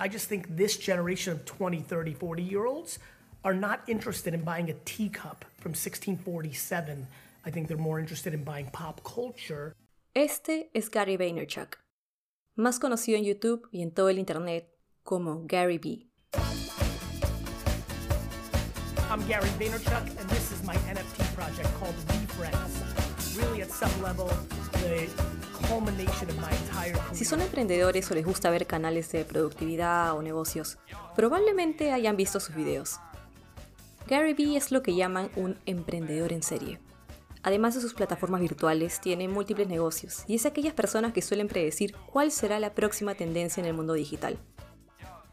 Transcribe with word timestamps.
I 0.00 0.06
just 0.06 0.28
think 0.28 0.56
this 0.56 0.76
generation 0.76 1.32
of 1.32 1.44
20, 1.44 1.80
30, 1.80 2.14
40 2.14 2.42
year 2.42 2.66
olds 2.66 3.00
are 3.44 3.54
not 3.54 3.80
interested 3.88 4.32
in 4.32 4.42
buying 4.42 4.70
a 4.70 4.74
teacup 4.84 5.44
from 5.58 5.70
1647. 5.70 7.06
I 7.44 7.50
think 7.50 7.66
they're 7.66 7.76
more 7.76 7.98
interested 7.98 8.32
in 8.32 8.44
buying 8.44 8.66
pop 8.70 9.02
culture. 9.02 9.74
Este 10.14 10.70
es 10.72 10.88
Gary 10.88 11.16
Vaynerchuk, 11.16 11.78
más 12.56 12.78
conocido 12.78 13.18
en 13.18 13.24
YouTube 13.24 13.68
y 13.72 13.82
en 13.82 13.90
todo 13.90 14.08
el 14.08 14.18
internet 14.18 14.68
como 15.02 15.42
Gary 15.46 15.78
B. 15.78 16.06
I'm 19.10 19.26
Gary 19.26 19.48
Vaynerchuk, 19.58 20.20
and 20.20 20.30
this 20.30 20.52
is 20.52 20.62
my 20.64 20.76
NFT 20.76 21.34
project 21.34 21.68
called 21.80 21.94
VeeFriends. 22.06 23.36
Really, 23.36 23.62
at 23.62 23.70
some 23.70 24.02
level, 24.02 24.30
the 24.72 25.08
Si 27.12 27.24
son 27.24 27.40
emprendedores 27.40 28.10
o 28.10 28.14
les 28.14 28.24
gusta 28.24 28.50
ver 28.50 28.66
canales 28.66 29.10
de 29.12 29.24
productividad 29.24 30.16
o 30.16 30.22
negocios, 30.22 30.78
probablemente 31.14 31.92
hayan 31.92 32.16
visto 32.16 32.40
sus 32.40 32.54
videos. 32.54 33.00
Gary 34.06 34.32
Vee 34.32 34.56
es 34.56 34.72
lo 34.72 34.82
que 34.82 34.94
llaman 34.94 35.30
un 35.36 35.58
emprendedor 35.66 36.32
en 36.32 36.42
serie. 36.42 36.80
Además 37.42 37.74
de 37.74 37.80
sus 37.80 37.94
plataformas 37.94 38.40
virtuales, 38.40 39.00
tiene 39.00 39.28
múltiples 39.28 39.68
negocios 39.68 40.24
y 40.26 40.34
es 40.36 40.46
aquellas 40.46 40.74
personas 40.74 41.12
que 41.12 41.22
suelen 41.22 41.48
predecir 41.48 41.94
cuál 42.10 42.32
será 42.32 42.58
la 42.58 42.74
próxima 42.74 43.14
tendencia 43.14 43.60
en 43.60 43.66
el 43.66 43.74
mundo 43.74 43.92
digital. 43.92 44.38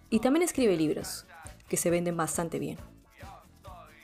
Y 0.09 0.20
también 0.20 0.44
escribe 0.44 0.76
libros, 0.76 1.26
que 1.67 1.78
se 1.78 1.90
venden 1.90 2.17
bastante 2.17 2.59
bien. 2.59 2.78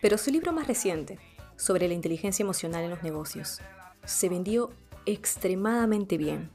Pero 0.02 0.18
su 0.18 0.32
libro 0.32 0.52
más 0.52 0.68
reciente, 0.68 1.20
sobre 1.58 1.88
la 1.88 1.94
inteligencia 1.94 2.44
emocional 2.44 2.84
en 2.84 2.90
los 2.90 3.04
negocios, 3.04 3.60
se 4.05 4.30
vendió 4.30 4.72
extremadamente 5.05 6.18
bien. 6.18 6.50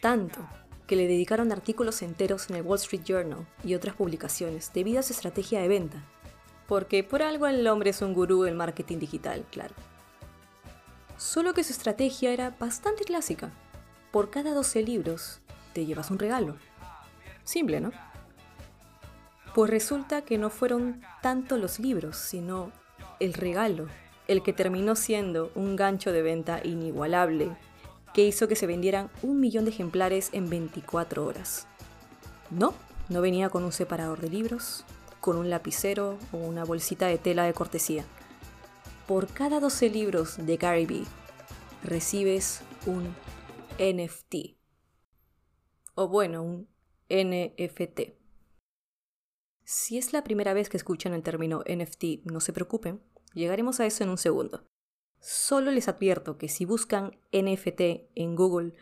Tanto 0.00 0.46
que 0.86 0.96
le 0.96 1.06
dedicaron 1.06 1.52
artículos 1.52 2.02
enteros 2.02 2.48
en 2.48 2.56
el 2.56 2.62
Wall 2.62 2.78
Street 2.78 3.02
Journal 3.04 3.46
y 3.62 3.74
otras 3.74 3.94
publicaciones 3.94 4.72
debido 4.72 5.00
a 5.00 5.02
su 5.02 5.12
estrategia 5.12 5.60
de 5.60 5.68
venta. 5.68 6.02
Porque 6.66 7.04
por 7.04 7.22
algo 7.22 7.46
el 7.46 7.66
hombre 7.66 7.90
es 7.90 8.02
un 8.02 8.14
gurú 8.14 8.42
del 8.42 8.54
marketing 8.54 8.98
digital, 8.98 9.44
claro. 9.50 9.74
Solo 11.16 11.52
que 11.52 11.64
su 11.64 11.72
estrategia 11.72 12.32
era 12.32 12.56
bastante 12.58 13.04
clásica. 13.04 13.50
Por 14.10 14.30
cada 14.30 14.54
12 14.54 14.82
libros 14.82 15.40
te 15.72 15.84
llevas 15.84 16.10
un 16.10 16.18
regalo. 16.18 16.56
Simple, 17.44 17.80
¿no? 17.80 17.92
Pues 19.54 19.70
resulta 19.70 20.22
que 20.22 20.38
no 20.38 20.50
fueron 20.50 21.02
tanto 21.22 21.56
los 21.56 21.80
libros, 21.80 22.16
sino 22.16 22.70
el 23.20 23.34
regalo, 23.34 23.88
el 24.28 24.42
que 24.42 24.52
terminó 24.52 24.94
siendo 24.94 25.50
un 25.54 25.74
gancho 25.74 26.12
de 26.12 26.22
venta 26.22 26.60
inigualable, 26.62 27.56
que 28.14 28.26
hizo 28.26 28.46
que 28.46 28.56
se 28.56 28.66
vendieran 28.66 29.10
un 29.22 29.40
millón 29.40 29.64
de 29.64 29.70
ejemplares 29.70 30.30
en 30.32 30.48
24 30.48 31.24
horas. 31.24 31.66
No, 32.50 32.74
no 33.08 33.20
venía 33.22 33.48
con 33.48 33.64
un 33.64 33.72
separador 33.72 34.20
de 34.20 34.28
libros, 34.28 34.84
con 35.20 35.36
un 35.36 35.50
lapicero 35.50 36.18
o 36.32 36.36
una 36.36 36.64
bolsita 36.64 37.06
de 37.06 37.18
tela 37.18 37.44
de 37.44 37.54
cortesía. 37.54 38.04
Por 39.06 39.26
cada 39.28 39.60
12 39.60 39.88
libros 39.88 40.36
de 40.36 40.56
Gary 40.58 40.86
Vee, 40.86 41.04
recibes 41.82 42.60
un 42.86 43.14
NFT. 43.78 44.56
O 45.94 46.08
bueno, 46.08 46.42
un 46.42 46.68
NFT. 47.08 48.12
Si 49.64 49.98
es 49.98 50.12
la 50.12 50.22
primera 50.22 50.52
vez 50.54 50.68
que 50.68 50.76
escuchan 50.76 51.14
el 51.14 51.22
término 51.22 51.62
NFT, 51.66 52.24
no 52.24 52.40
se 52.40 52.52
preocupen, 52.52 53.00
llegaremos 53.38 53.80
a 53.80 53.86
eso 53.86 54.04
en 54.04 54.10
un 54.10 54.18
segundo. 54.18 54.64
Solo 55.20 55.70
les 55.70 55.88
advierto 55.88 56.38
que 56.38 56.48
si 56.48 56.64
buscan 56.64 57.16
NFT 57.32 57.80
en 58.14 58.36
Google, 58.36 58.74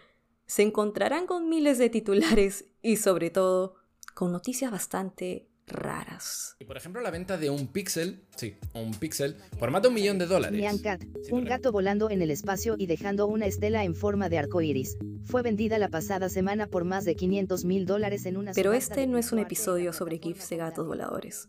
se 0.47 0.63
encontrarán 0.63 1.27
con 1.27 1.49
miles 1.49 1.79
de 1.79 1.91
titulares 1.91 2.67
y 2.83 2.97
sobre 2.97 3.31
todo 3.31 3.77
con 4.15 4.33
noticias 4.33 4.71
bastante 4.71 5.49
raras. 5.67 6.57
Y 6.59 6.65
por 6.65 6.77
ejemplo, 6.77 7.01
la 7.01 7.11
venta 7.11 7.37
de 7.39 7.51
un 7.51 7.67
píxel, 7.67 8.23
sí, 8.37 8.57
un 8.75 8.93
píxel, 8.93 9.37
por 9.59 9.71
más 9.71 9.83
de 9.83 9.89
un 9.89 9.95
millón 9.95 10.19
de 10.19 10.27
dólares. 10.27 10.59
Nyan 10.59 10.79
Cat, 10.79 11.05
un 11.31 11.45
gato 11.45 11.73
volando 11.73 12.09
en 12.11 12.23
el 12.23 12.31
espacio 12.31 12.77
y 12.79 12.87
dejando 12.87 13.27
una 13.27 13.47
estela 13.47 13.85
en 13.85 13.95
forma 13.95 14.29
de 14.29 14.39
arco 14.39 14.61
iris. 14.61 14.97
Fue 15.25 15.43
vendida 15.43 15.79
la 15.79 15.89
pasada 15.89 16.29
semana 16.29 16.69
por 16.69 16.85
más 16.85 17.05
de 17.05 17.17
500 17.17 17.65
mil 17.65 17.85
dólares 17.85 18.27
en 18.27 18.37
una 18.37 18.53
Pero 18.53 18.73
este 18.73 19.07
no 19.07 19.19
es 19.19 19.33
un 19.33 19.41
episodio 19.41 19.93
sobre 19.93 20.19
GIFs 20.19 20.49
de 20.49 20.57
gatos 20.57 20.87
voladores. 20.87 21.49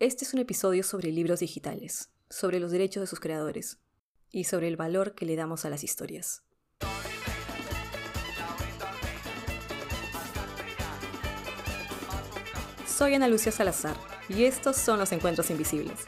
Este 0.00 0.24
es 0.24 0.34
un 0.34 0.40
episodio 0.40 0.82
sobre 0.82 1.12
libros 1.12 1.40
digitales, 1.40 2.10
sobre 2.30 2.60
los 2.60 2.70
derechos 2.70 3.02
de 3.02 3.06
sus 3.06 3.20
creadores 3.20 3.78
y 4.30 4.44
sobre 4.44 4.68
el 4.68 4.76
valor 4.76 5.14
que 5.14 5.26
le 5.26 5.36
damos 5.36 5.64
a 5.64 5.70
las 5.70 5.84
historias. 5.84 6.42
Soy 12.86 13.14
Ana 13.14 13.28
Lucia 13.28 13.50
Salazar 13.50 13.96
y 14.28 14.44
estos 14.44 14.76
son 14.76 14.98
los 14.98 15.10
encuentros 15.12 15.50
invisibles. 15.50 16.04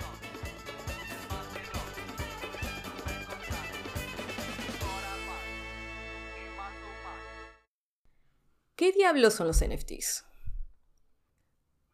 ¿Qué 8.77 8.93
diablos 8.93 9.34
son 9.34 9.48
los 9.48 9.65
NFTs? 9.65 10.25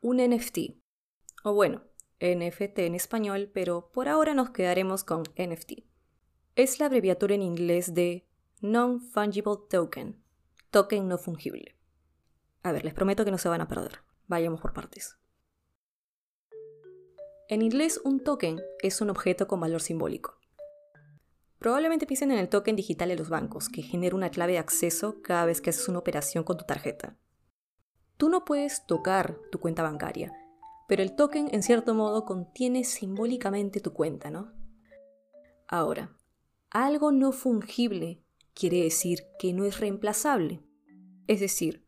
Un 0.00 0.18
NFT, 0.18 0.58
o 1.44 1.54
bueno, 1.54 1.84
NFT 2.22 2.78
en 2.78 2.94
español, 2.94 3.50
pero 3.52 3.90
por 3.92 4.08
ahora 4.08 4.32
nos 4.32 4.50
quedaremos 4.50 5.04
con 5.04 5.24
NFT. 5.36 5.84
Es 6.54 6.78
la 6.78 6.86
abreviatura 6.86 7.34
en 7.34 7.42
inglés 7.42 7.94
de 7.94 8.26
Non-Fungible 8.60 9.56
Token, 9.68 10.22
token 10.70 11.08
no 11.08 11.18
fungible. 11.18 11.76
A 12.62 12.72
ver, 12.72 12.84
les 12.84 12.94
prometo 12.94 13.24
que 13.24 13.30
no 13.30 13.38
se 13.38 13.48
van 13.48 13.60
a 13.60 13.68
perder. 13.68 14.00
Vayamos 14.28 14.60
por 14.60 14.72
partes. 14.72 15.18
En 17.48 17.60
inglés, 17.60 18.00
un 18.04 18.20
token 18.20 18.62
es 18.80 19.00
un 19.00 19.10
objeto 19.10 19.48
con 19.48 19.60
valor 19.60 19.82
simbólico. 19.82 20.38
Probablemente 21.58 22.06
piensen 22.06 22.30
en 22.30 22.38
el 22.38 22.48
token 22.48 22.76
digital 22.76 23.08
de 23.08 23.16
los 23.16 23.28
bancos, 23.28 23.68
que 23.68 23.82
genera 23.82 24.16
una 24.16 24.30
clave 24.30 24.52
de 24.52 24.58
acceso 24.58 25.20
cada 25.22 25.44
vez 25.44 25.60
que 25.60 25.70
haces 25.70 25.88
una 25.88 25.98
operación 25.98 26.44
con 26.44 26.56
tu 26.56 26.64
tarjeta. 26.64 27.16
Tú 28.16 28.28
no 28.28 28.44
puedes 28.44 28.86
tocar 28.86 29.36
tu 29.50 29.60
cuenta 29.60 29.82
bancaria, 29.82 30.32
pero 30.88 31.03
el 31.03 31.15
token 31.15 31.48
en 31.53 31.62
cierto 31.62 31.94
modo 31.94 32.25
contiene 32.25 32.84
simbólicamente 32.84 33.81
tu 33.81 33.93
cuenta, 33.93 34.31
¿no? 34.31 34.53
Ahora, 35.69 36.16
algo 36.70 37.12
no 37.12 37.32
fungible 37.32 38.22
quiere 38.54 38.82
decir 38.82 39.20
que 39.38 39.53
no 39.53 39.65
es 39.65 39.81
reemplazable. 39.81 40.62
Es 41.26 41.41
decir, 41.41 41.87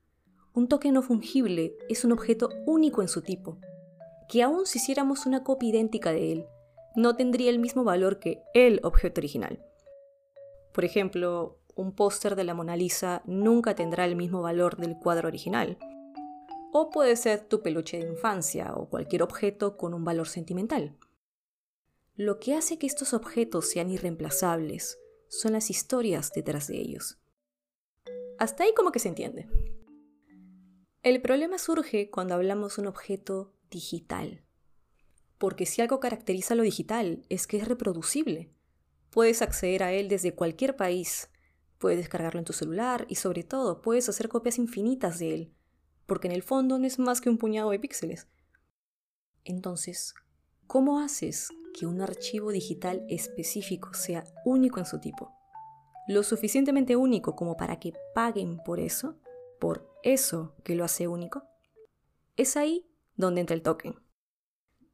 un 0.52 0.68
token 0.68 0.94
no 0.94 1.02
fungible 1.02 1.76
es 1.88 2.04
un 2.04 2.12
objeto 2.12 2.48
único 2.66 3.02
en 3.02 3.08
su 3.08 3.22
tipo, 3.22 3.58
que 4.28 4.42
aun 4.42 4.66
si 4.66 4.78
hiciéramos 4.78 5.26
una 5.26 5.42
copia 5.42 5.70
idéntica 5.70 6.12
de 6.12 6.32
él, 6.32 6.46
no 6.96 7.16
tendría 7.16 7.50
el 7.50 7.58
mismo 7.58 7.84
valor 7.84 8.18
que 8.18 8.42
el 8.54 8.80
objeto 8.84 9.20
original. 9.20 9.64
Por 10.72 10.84
ejemplo, 10.84 11.58
un 11.74 11.92
póster 11.92 12.36
de 12.36 12.44
la 12.44 12.54
Mona 12.54 12.76
Lisa 12.76 13.22
nunca 13.26 13.74
tendrá 13.74 14.04
el 14.04 14.16
mismo 14.16 14.42
valor 14.42 14.76
del 14.76 14.96
cuadro 14.96 15.28
original. 15.28 15.78
O 16.76 16.90
puede 16.90 17.14
ser 17.14 17.46
tu 17.46 17.62
peluche 17.62 17.98
de 18.00 18.08
infancia 18.08 18.74
o 18.74 18.88
cualquier 18.90 19.22
objeto 19.22 19.76
con 19.76 19.94
un 19.94 20.02
valor 20.02 20.26
sentimental. 20.26 20.98
Lo 22.16 22.40
que 22.40 22.56
hace 22.56 22.80
que 22.80 22.88
estos 22.88 23.14
objetos 23.14 23.70
sean 23.70 23.90
irreemplazables 23.90 24.98
son 25.28 25.52
las 25.52 25.70
historias 25.70 26.32
detrás 26.34 26.66
de 26.66 26.80
ellos. 26.80 27.20
Hasta 28.40 28.64
ahí 28.64 28.74
como 28.74 28.90
que 28.90 28.98
se 28.98 29.06
entiende. 29.06 29.48
El 31.04 31.22
problema 31.22 31.58
surge 31.58 32.10
cuando 32.10 32.34
hablamos 32.34 32.74
de 32.74 32.82
un 32.82 32.88
objeto 32.88 33.54
digital. 33.70 34.44
Porque 35.38 35.66
si 35.66 35.80
algo 35.80 36.00
caracteriza 36.00 36.56
lo 36.56 36.64
digital 36.64 37.24
es 37.28 37.46
que 37.46 37.58
es 37.58 37.68
reproducible. 37.68 38.52
Puedes 39.10 39.42
acceder 39.42 39.84
a 39.84 39.92
él 39.92 40.08
desde 40.08 40.34
cualquier 40.34 40.74
país, 40.74 41.30
puedes 41.78 41.98
descargarlo 41.98 42.40
en 42.40 42.46
tu 42.46 42.52
celular 42.52 43.06
y 43.08 43.14
sobre 43.14 43.44
todo 43.44 43.80
puedes 43.80 44.08
hacer 44.08 44.28
copias 44.28 44.58
infinitas 44.58 45.20
de 45.20 45.34
él, 45.34 45.53
porque 46.06 46.28
en 46.28 46.34
el 46.34 46.42
fondo 46.42 46.78
no 46.78 46.86
es 46.86 46.98
más 46.98 47.20
que 47.20 47.30
un 47.30 47.38
puñado 47.38 47.70
de 47.70 47.78
píxeles. 47.78 48.28
Entonces, 49.44 50.14
¿cómo 50.66 51.00
haces 51.00 51.50
que 51.78 51.86
un 51.86 52.00
archivo 52.00 52.50
digital 52.50 53.04
específico 53.08 53.92
sea 53.94 54.24
único 54.44 54.78
en 54.78 54.86
su 54.86 55.00
tipo? 55.00 55.32
Lo 56.06 56.22
suficientemente 56.22 56.96
único 56.96 57.34
como 57.34 57.56
para 57.56 57.78
que 57.78 57.92
paguen 58.14 58.58
por 58.64 58.80
eso, 58.80 59.18
por 59.58 59.88
eso 60.02 60.54
que 60.62 60.74
lo 60.74 60.84
hace 60.84 61.08
único. 61.08 61.44
Es 62.36 62.56
ahí 62.56 62.86
donde 63.16 63.40
entra 63.40 63.56
el 63.56 63.62
token. 63.62 63.94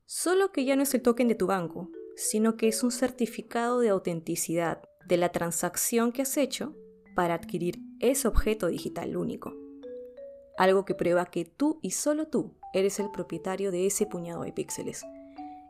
Solo 0.04 0.52
que 0.52 0.64
ya 0.64 0.76
no 0.76 0.82
es 0.82 0.94
el 0.94 1.02
token 1.02 1.28
de 1.28 1.34
tu 1.34 1.46
banco, 1.46 1.90
sino 2.16 2.56
que 2.56 2.68
es 2.68 2.82
un 2.82 2.90
certificado 2.90 3.80
de 3.80 3.88
autenticidad 3.88 4.82
de 5.06 5.16
la 5.16 5.32
transacción 5.32 6.12
que 6.12 6.22
has 6.22 6.36
hecho 6.36 6.76
para 7.14 7.34
adquirir 7.34 7.80
ese 7.98 8.28
objeto 8.28 8.68
digital 8.68 9.16
único. 9.16 9.69
Algo 10.60 10.84
que 10.84 10.94
prueba 10.94 11.24
que 11.24 11.46
tú 11.46 11.78
y 11.80 11.92
solo 11.92 12.28
tú 12.28 12.58
eres 12.74 13.00
el 13.00 13.10
propietario 13.10 13.70
de 13.70 13.86
ese 13.86 14.04
puñado 14.04 14.42
de 14.42 14.52
píxeles. 14.52 15.06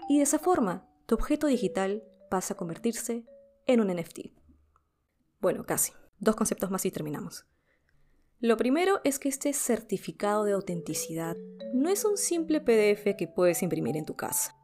Y 0.08 0.16
de 0.16 0.25
esa 0.25 0.40
forma, 0.40 0.84
tu 1.06 1.14
objeto 1.14 1.46
digital 1.46 2.02
pasa 2.28 2.54
a 2.54 2.56
convertirse 2.56 3.25
en 3.69 3.81
un 3.81 3.94
NFT. 3.94 4.32
Bueno, 5.40 5.64
casi. 5.64 5.92
Dos 6.19 6.34
conceptos 6.34 6.72
más 6.72 6.84
y 6.87 6.90
terminamos. 6.90 7.46
Lo 8.40 8.56
primero 8.56 9.00
es 9.04 9.20
que 9.20 9.28
este 9.28 9.52
certificado 9.52 10.42
de 10.42 10.54
autenticidad 10.54 11.37
no 11.72 11.88
es 11.88 12.04
un 12.04 12.16
simple 12.16 12.60
PDF 12.60 13.16
que 13.16 13.28
puedes 13.32 13.62
imprimir 13.62 13.96
en 13.96 14.06
tu 14.06 14.16
casa. 14.16 14.56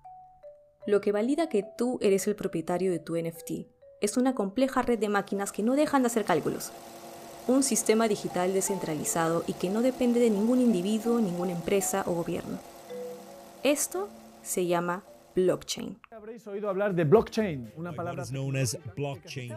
Lo 0.88 1.00
que 1.00 1.12
valida 1.12 1.49
que 1.49 1.64
tú 1.78 2.00
eres 2.02 2.26
el 2.26 2.34
propietario 2.34 2.90
de 2.90 2.99
tu 2.99 3.14
NFT 3.14 3.69
es 4.00 4.17
una 4.17 4.34
compleja 4.34 4.82
red 4.82 4.99
de 4.99 5.08
máquinas 5.08 5.52
que 5.52 5.62
no 5.62 5.76
dejan 5.76 6.02
de 6.02 6.06
hacer 6.06 6.25
cálculos. 6.25 6.73
Un 7.49 7.63
sistema 7.63 8.09
digital 8.09 8.53
descentralizado 8.53 9.45
y 9.47 9.53
que 9.53 9.71
no 9.71 9.81
depende 9.81 10.19
de 10.19 10.31
ningún 10.31 10.61
individuo, 10.61 11.21
ninguna 11.21 11.53
empresa 11.53 12.03
o 12.07 12.13
gobierno. 12.13 12.59
Esto 13.63 14.09
se 14.43 14.67
llama 14.67 15.05
blockchain. 15.37 16.01
Habréis 16.11 16.47
oído 16.47 16.69
hablar 16.69 16.95
de 16.95 17.05
blockchain, 17.05 17.73
una 17.77 17.93
palabra 17.93 18.25
known 18.27 18.57
as 18.57 18.77
blockchain. 18.97 19.55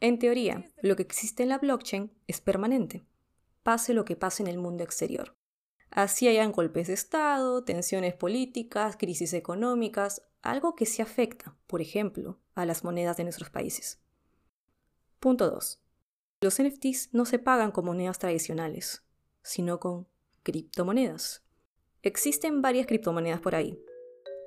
En 0.00 0.18
teoría, 0.20 0.64
lo 0.82 0.94
que 0.94 1.02
existe 1.02 1.42
en 1.42 1.48
la 1.48 1.58
blockchain 1.58 2.12
es 2.28 2.40
permanente, 2.40 3.04
pase 3.64 3.92
lo 3.92 4.04
que 4.04 4.14
pase 4.14 4.44
en 4.44 4.48
el 4.48 4.58
mundo 4.58 4.84
exterior. 4.84 5.34
Así 5.90 6.28
hayan 6.28 6.52
golpes 6.52 6.86
de 6.86 6.94
Estado, 6.94 7.64
tensiones 7.64 8.14
políticas, 8.14 8.96
crisis 8.96 9.32
económicas, 9.32 10.22
algo 10.42 10.76
que 10.76 10.86
se 10.86 11.02
afecta, 11.02 11.56
por 11.66 11.80
ejemplo, 11.80 12.38
a 12.54 12.64
las 12.66 12.84
monedas 12.84 13.16
de 13.16 13.24
nuestros 13.24 13.50
países. 13.50 14.00
Punto 15.18 15.50
2. 15.50 15.80
Los 16.40 16.62
NFTs 16.62 17.08
no 17.12 17.24
se 17.24 17.40
pagan 17.40 17.72
con 17.72 17.84
monedas 17.84 18.20
tradicionales, 18.20 19.02
sino 19.42 19.80
con 19.80 20.06
criptomonedas. 20.44 21.42
Existen 22.02 22.62
varias 22.62 22.86
criptomonedas 22.86 23.40
por 23.40 23.56
ahí, 23.56 23.76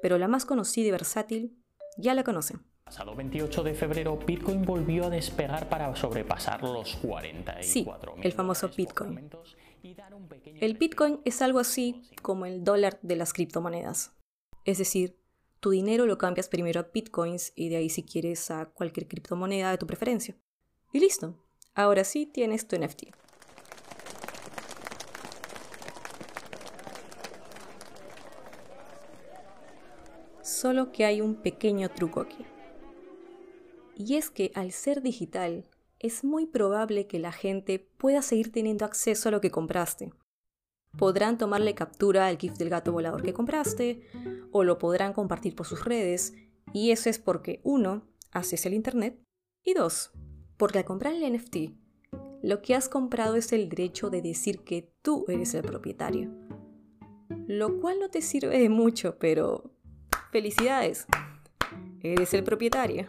pero 0.01 0.17
la 0.17 0.29
más 0.29 0.45
conocida 0.45 0.87
y 0.87 0.91
versátil 0.91 1.57
ya 1.97 2.13
la 2.13 2.23
conocen. 2.23 2.63
Pasado 2.85 3.13
28 3.13 3.63
de 3.63 3.73
febrero, 3.73 4.17
Bitcoin 4.17 4.61
volvió 4.61 5.07
a 5.07 5.09
despegar 5.09 5.67
para 5.67 5.93
sobrepasar 5.93 6.63
los 6.63 6.95
44 6.95 7.61
Sí, 7.61 7.85
el 8.23 8.31
famoso 8.31 8.69
Bitcoin. 8.69 9.29
El 10.61 10.77
Bitcoin 10.77 11.19
es 11.25 11.41
algo 11.41 11.59
así 11.59 12.03
como 12.21 12.45
el 12.45 12.63
dólar 12.63 12.99
de 13.01 13.17
las 13.17 13.33
criptomonedas. 13.33 14.15
Es 14.63 14.77
decir, 14.77 15.17
tu 15.59 15.71
dinero 15.71 16.05
lo 16.05 16.17
cambias 16.17 16.47
primero 16.47 16.79
a 16.79 16.89
Bitcoins 16.93 17.51
y 17.53 17.67
de 17.67 17.75
ahí 17.75 17.89
si 17.89 18.03
quieres 18.03 18.49
a 18.49 18.67
cualquier 18.67 19.09
criptomoneda 19.09 19.71
de 19.71 19.77
tu 19.77 19.87
preferencia. 19.87 20.37
Y 20.93 20.99
listo, 20.99 21.37
ahora 21.75 22.03
sí 22.03 22.25
tienes 22.25 22.67
tu 22.67 22.77
NFT. 22.77 23.13
Solo 30.41 30.91
que 30.91 31.05
hay 31.05 31.21
un 31.21 31.35
pequeño 31.35 31.89
truco 31.89 32.21
aquí. 32.21 32.45
Y 33.95 34.15
es 34.15 34.29
que 34.29 34.51
al 34.55 34.71
ser 34.71 35.01
digital, 35.01 35.65
es 35.99 36.23
muy 36.23 36.47
probable 36.47 37.05
que 37.05 37.19
la 37.19 37.31
gente 37.31 37.79
pueda 37.79 38.23
seguir 38.23 38.51
teniendo 38.51 38.85
acceso 38.85 39.29
a 39.29 39.31
lo 39.31 39.39
que 39.39 39.51
compraste. 39.51 40.11
Podrán 40.97 41.37
tomarle 41.37 41.75
captura 41.75 42.27
al 42.27 42.37
GIF 42.37 42.57
del 42.57 42.69
gato 42.69 42.91
volador 42.91 43.21
que 43.21 43.33
compraste, 43.33 44.07
o 44.51 44.63
lo 44.63 44.77
podrán 44.79 45.13
compartir 45.13 45.55
por 45.55 45.67
sus 45.67 45.85
redes, 45.85 46.33
y 46.73 46.91
eso 46.91 47.09
es 47.09 47.19
porque, 47.19 47.61
uno, 47.63 48.07
haces 48.31 48.65
el 48.65 48.73
Internet, 48.73 49.21
y 49.63 49.73
dos, 49.73 50.11
porque 50.61 50.77
al 50.77 50.85
comprar 50.85 51.15
el 51.15 51.33
NFT, 51.33 51.71
lo 52.43 52.61
que 52.61 52.75
has 52.75 52.87
comprado 52.87 53.35
es 53.35 53.51
el 53.51 53.67
derecho 53.67 54.11
de 54.11 54.21
decir 54.21 54.59
que 54.59 54.93
tú 55.01 55.25
eres 55.27 55.55
el 55.55 55.63
propietario. 55.63 56.29
Lo 57.47 57.79
cual 57.79 57.97
no 57.99 58.11
te 58.11 58.21
sirve 58.21 58.59
de 58.59 58.69
mucho, 58.69 59.17
pero 59.17 59.71
felicidades, 60.31 61.07
eres 62.03 62.35
el 62.35 62.43
propietario. 62.43 63.07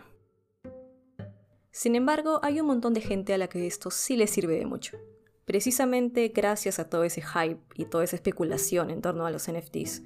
Sin 1.71 1.95
embargo, 1.95 2.41
hay 2.43 2.59
un 2.59 2.69
montón 2.69 2.95
de 2.95 3.03
gente 3.03 3.35
a 3.35 3.39
la 3.39 3.49
que 3.49 3.67
esto 3.67 3.91
sí 3.91 4.17
le 4.17 4.29
sirve 4.29 4.57
de 4.57 4.65
mucho. 4.65 4.97
Precisamente 5.45 6.29
gracias 6.29 6.79
a 6.79 6.89
todo 6.89 7.05
ese 7.05 7.21
hype 7.21 7.61
y 7.75 7.85
toda 7.85 8.05
esa 8.05 8.17
especulación 8.17 8.89
en 8.89 9.03
torno 9.03 9.27
a 9.27 9.31
los 9.31 9.53
NFTs, 9.53 10.01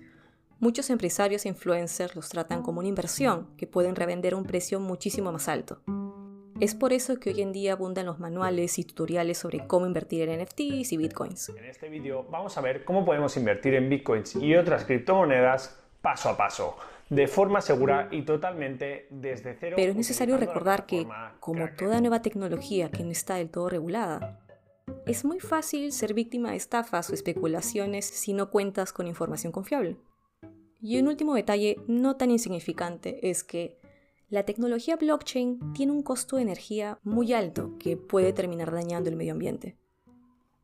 muchos 0.58 0.90
empresarios 0.90 1.44
e 1.44 1.50
influencers 1.50 2.16
los 2.16 2.28
tratan 2.28 2.64
como 2.64 2.80
una 2.80 2.88
inversión 2.88 3.56
que 3.56 3.68
pueden 3.68 3.94
revender 3.94 4.34
a 4.34 4.36
un 4.36 4.46
precio 4.46 4.80
muchísimo 4.80 5.30
más 5.30 5.46
alto. 5.46 5.80
Es 6.58 6.74
por 6.74 6.94
eso 6.94 7.20
que 7.20 7.30
hoy 7.30 7.42
en 7.42 7.52
día 7.52 7.74
abundan 7.74 8.06
los 8.06 8.18
manuales 8.18 8.78
y 8.78 8.84
tutoriales 8.84 9.36
sobre 9.36 9.66
cómo 9.66 9.86
invertir 9.86 10.26
en 10.26 10.42
NFTs 10.42 10.90
y 10.90 10.96
bitcoins. 10.96 11.50
En 11.50 11.66
este 11.66 11.90
vídeo 11.90 12.24
vamos 12.30 12.56
a 12.56 12.62
ver 12.62 12.82
cómo 12.84 13.04
podemos 13.04 13.36
invertir 13.36 13.74
en 13.74 13.90
bitcoins 13.90 14.36
y 14.36 14.54
otras 14.54 14.84
criptomonedas 14.84 15.78
paso 16.00 16.30
a 16.30 16.36
paso 16.36 16.76
de 17.10 17.28
forma 17.28 17.60
segura 17.60 18.08
y 18.10 18.22
totalmente 18.22 19.06
desde 19.10 19.54
cero. 19.60 19.76
Pero 19.76 19.90
es 19.90 19.96
necesario 19.96 20.38
recordar 20.38 20.86
que, 20.86 21.06
como 21.40 21.68
toda 21.76 22.00
nueva 22.00 22.22
tecnología 22.22 22.90
que 22.90 23.04
no 23.04 23.10
está 23.10 23.34
del 23.34 23.50
todo 23.50 23.68
regulada, 23.68 24.40
es 25.04 25.26
muy 25.26 25.40
fácil 25.40 25.92
ser 25.92 26.14
víctima 26.14 26.52
de 26.52 26.56
estafas 26.56 27.10
o 27.10 27.14
especulaciones 27.14 28.06
si 28.06 28.32
no 28.32 28.50
cuentas 28.50 28.94
con 28.94 29.06
información 29.06 29.52
confiable. 29.52 29.98
Y 30.80 30.98
un 30.98 31.08
último 31.08 31.34
detalle 31.34 31.76
no 31.86 32.16
tan 32.16 32.30
insignificante 32.30 33.28
es 33.28 33.44
que 33.44 33.78
la 34.28 34.44
tecnología 34.44 34.96
blockchain 34.96 35.72
tiene 35.72 35.92
un 35.92 36.02
costo 36.02 36.36
de 36.36 36.42
energía 36.42 36.98
muy 37.04 37.32
alto 37.32 37.76
que 37.78 37.96
puede 37.96 38.32
terminar 38.32 38.72
dañando 38.72 39.08
el 39.08 39.16
medio 39.16 39.32
ambiente. 39.32 39.78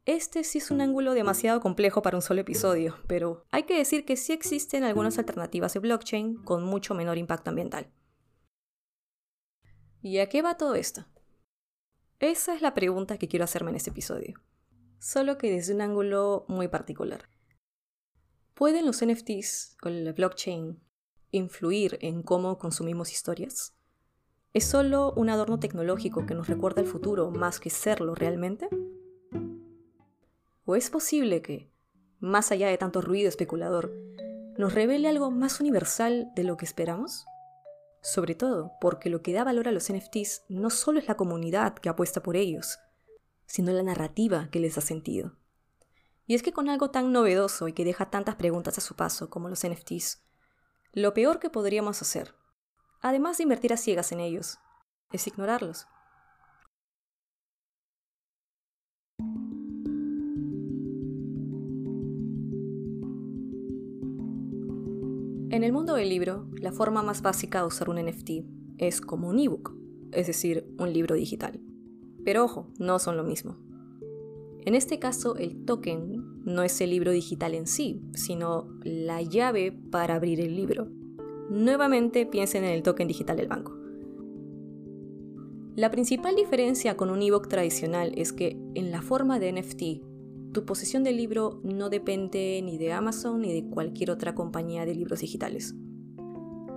Este 0.05 0.43
sí 0.43 0.59
es 0.59 0.73
un 0.73 0.81
ángulo 0.81 1.15
demasiado 1.15 1.61
complejo 1.61 2.03
para 2.03 2.17
un 2.17 2.23
solo 2.23 2.41
episodio, 2.41 2.97
pero 3.07 3.45
hay 3.53 3.63
que 3.63 3.79
decir 3.79 4.05
que 4.05 4.17
sí 4.17 4.33
existen 4.33 4.83
algunas 4.83 5.17
alternativas 5.19 5.75
de 5.75 5.81
blockchain 5.81 6.43
con 6.43 6.65
mucho 6.65 6.95
menor 6.95 7.19
impacto 7.19 7.51
ambiental. 7.51 7.89
¿Y 10.01 10.19
a 10.19 10.29
qué 10.29 10.43
va 10.43 10.57
todo 10.57 10.75
esto? 10.75 11.07
Esa 12.19 12.57
es 12.57 12.63
la 12.63 12.75
pregunta 12.75 13.17
que 13.17 13.29
quiero 13.29 13.45
hacerme 13.45 13.71
en 13.71 13.77
este 13.77 13.91
episodio, 13.91 14.41
solo 14.99 15.39
que 15.39 15.53
desde 15.53 15.73
un 15.73 15.83
ángulo 15.83 16.47
muy 16.49 16.67
particular. 16.67 17.29
¿Pueden 18.55 18.87
los 18.87 19.05
NFTs 19.05 19.77
o 19.83 19.89
la 19.89 20.13
blockchain 20.13 20.81
influir 21.33 21.99
en 22.01 22.23
cómo 22.23 22.59
consumimos 22.59 23.11
historias? 23.11 23.75
¿Es 24.53 24.65
solo 24.65 25.13
un 25.17 25.31
adorno 25.31 25.59
tecnológico 25.59 26.27
que 26.27 26.35
nos 26.35 26.47
recuerda 26.47 26.83
el 26.83 26.87
futuro 26.87 27.31
más 27.31 27.59
que 27.59 27.71
serlo 27.71 28.15
realmente? 28.15 28.69
¿O 30.65 30.77
es 30.77 30.91
posible 30.91 31.43
que, 31.43 31.73
más 32.21 32.53
allá 32.53 32.69
de 32.69 32.79
tanto 32.79 33.01
ruido 33.01 33.29
especulador, 33.29 33.93
nos 34.59 34.75
revele 34.75 35.09
algo 35.09 35.31
más 35.31 35.59
universal 35.59 36.31
de 36.37 36.45
lo 36.45 36.59
que 36.59 36.67
esperamos? 36.67 37.25
Sobre 38.03 38.35
todo 38.35 38.73
porque 38.81 39.09
lo 39.09 39.23
que 39.23 39.33
da 39.33 39.43
valor 39.43 39.69
a 39.69 39.73
los 39.73 39.91
NFTs 39.91 40.45
no 40.49 40.69
solo 40.69 40.99
es 40.99 41.09
la 41.09 41.17
comunidad 41.17 41.75
que 41.75 41.89
apuesta 41.89 42.23
por 42.23 42.37
ellos, 42.37 42.79
sino 43.47 43.73
la 43.73 43.83
narrativa 43.83 44.49
que 44.51 44.61
les 44.61 44.75
da 44.75 44.83
sentido. 44.83 45.37
Y 46.27 46.35
es 46.35 46.43
que 46.43 46.53
con 46.53 46.69
algo 46.69 46.91
tan 46.91 47.11
novedoso 47.11 47.69
y 47.69 47.73
que 47.73 47.85
deja 47.85 48.11
tantas 48.11 48.37
preguntas 48.37 48.77
a 48.77 48.83
su 48.83 48.97
paso 48.97 49.31
como 49.31 49.49
los 49.49 49.67
NFTs, 49.67 50.23
lo 50.95 51.15
peor 51.15 51.39
que 51.39 51.49
podríamos 51.49 52.03
hacer, 52.03 52.35
además 53.01 53.39
de 53.39 53.45
invertir 53.45 53.73
a 53.73 53.79
ciegas 53.79 54.13
en 54.13 54.21
ellos, 54.21 54.59
es 55.11 55.27
ignorarlos. 55.27 55.87
En 65.51 65.65
el 65.65 65.73
mundo 65.73 65.95
del 65.95 66.11
libro, 66.11 66.47
la 66.61 66.73
forma 66.73 67.03
más 67.03 67.23
básica 67.23 67.61
de 67.61 67.67
usar 67.67 67.89
un 67.89 67.97
NFT 67.97 68.31
es 68.77 69.01
como 69.01 69.29
un 69.29 69.39
ebook, 69.39 69.75
es 70.13 70.27
decir, 70.27 70.75
un 70.79 70.93
libro 70.93 71.15
digital. 71.15 71.61
Pero 72.25 72.45
ojo, 72.45 72.71
no 72.79 72.99
son 72.99 73.17
lo 73.17 73.25
mismo. 73.25 73.72
En 74.65 74.77
este 74.77 75.01
caso, 75.01 75.37
el 75.37 75.65
token 75.65 76.45
no 76.45 76.63
es 76.63 76.81
el 76.81 76.91
libro 76.91 77.11
digital 77.11 77.55
en 77.55 77.67
sí, 77.67 78.01
sino 78.15 78.69
la 78.85 79.21
llave 79.21 79.73
para 79.73 80.15
abrir 80.15 80.41
el 80.41 80.55
libro. 80.55 80.89
Nuevamente 81.51 82.27
piensen 82.27 82.63
en 82.63 82.71
el 82.71 82.85
token 82.85 83.09
digital 83.09 83.37
del 83.37 83.49
banco. 83.49 83.77
La 85.75 85.91
principal 85.91 86.37
diferencia 86.37 86.97
con 86.97 87.11
un 87.11 87.23
ebook 87.23 87.49
tradicional 87.49 88.13
es 88.17 88.33
que 88.33 88.57
en 88.75 88.93
la 88.93 89.03
forma 89.03 89.41
de 89.41 89.53
NFT, 89.53 90.53
tu 90.53 90.65
posesión 90.65 91.03
del 91.03 91.17
libro 91.17 91.61
no 91.65 91.91
depende 91.91 92.61
ni 92.63 92.79
de 92.79 92.93
Amazon 92.93 93.41
ni 93.41 93.53
de 93.53 93.69
cualquier 93.69 94.13
otra 94.13 94.35
compañía 94.35 94.85
de 94.85 94.95
libros 94.95 95.21
digitales. 95.21 95.75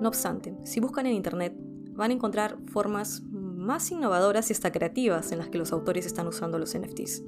No 0.01 0.08
obstante, 0.08 0.56
si 0.63 0.80
buscan 0.80 1.06
en 1.06 1.13
Internet, 1.13 1.54
van 1.94 2.10
a 2.12 2.13
encontrar 2.15 2.58
formas 2.68 3.22
más 3.32 3.92
innovadoras 3.92 4.50
y 4.50 4.54
hasta 4.54 4.72
creativas 4.72 5.32
en 5.32 5.38
las 5.38 5.50
que 5.50 5.58
los 5.58 5.72
autores 5.72 6.06
están 6.06 6.27
usando 6.27 6.58
los 6.58 6.75
NFTs. 6.75 7.24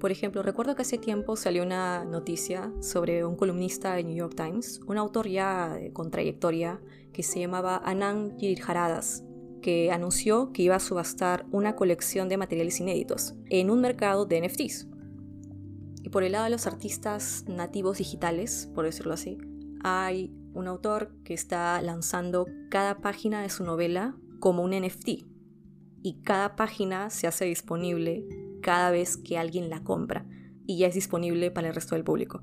Por 0.00 0.10
ejemplo, 0.10 0.42
recuerdo 0.42 0.74
que 0.74 0.82
hace 0.82 0.98
tiempo 0.98 1.36
salió 1.36 1.62
una 1.62 2.04
noticia 2.04 2.72
sobre 2.80 3.24
un 3.24 3.36
columnista 3.36 3.94
de 3.94 4.04
New 4.04 4.16
York 4.16 4.34
Times, 4.36 4.80
un 4.86 4.98
autor 4.98 5.28
ya 5.28 5.78
eh, 5.78 5.92
con 5.92 6.10
trayectoria 6.10 6.80
que 7.12 7.22
se 7.22 7.40
llamaba 7.40 7.80
Anand 7.84 8.38
Giridharadas, 8.38 9.24
que 9.62 9.90
anunció 9.92 10.52
que 10.52 10.62
iba 10.62 10.76
a 10.76 10.80
subastar 10.80 11.46
una 11.52 11.74
colección 11.76 12.28
de 12.28 12.36
materiales 12.36 12.80
inéditos 12.80 13.34
en 13.48 13.70
un 13.70 13.80
mercado 13.80 14.26
de 14.26 14.46
NFTs. 14.46 14.88
Y 16.02 16.10
por 16.10 16.22
el 16.22 16.32
lado 16.32 16.44
de 16.44 16.50
los 16.50 16.66
artistas 16.66 17.44
nativos 17.48 17.96
digitales, 17.96 18.68
por 18.74 18.84
decirlo 18.84 19.14
así, 19.14 19.38
hay 19.82 20.34
un 20.52 20.68
autor 20.68 21.14
que 21.24 21.32
está 21.34 21.80
lanzando 21.80 22.46
cada 22.70 22.98
página 22.98 23.40
de 23.42 23.48
su 23.48 23.64
novela 23.64 24.16
como 24.38 24.62
un 24.62 24.72
NFT. 24.72 25.24
y 26.06 26.20
cada 26.22 26.54
página 26.54 27.08
se 27.08 27.26
hace 27.26 27.46
disponible 27.46 28.26
cada 28.64 28.90
vez 28.90 29.18
que 29.18 29.36
alguien 29.36 29.68
la 29.68 29.84
compra 29.84 30.26
y 30.66 30.78
ya 30.78 30.86
es 30.88 30.94
disponible 30.94 31.50
para 31.50 31.68
el 31.68 31.74
resto 31.74 31.94
del 31.94 32.02
público. 32.02 32.42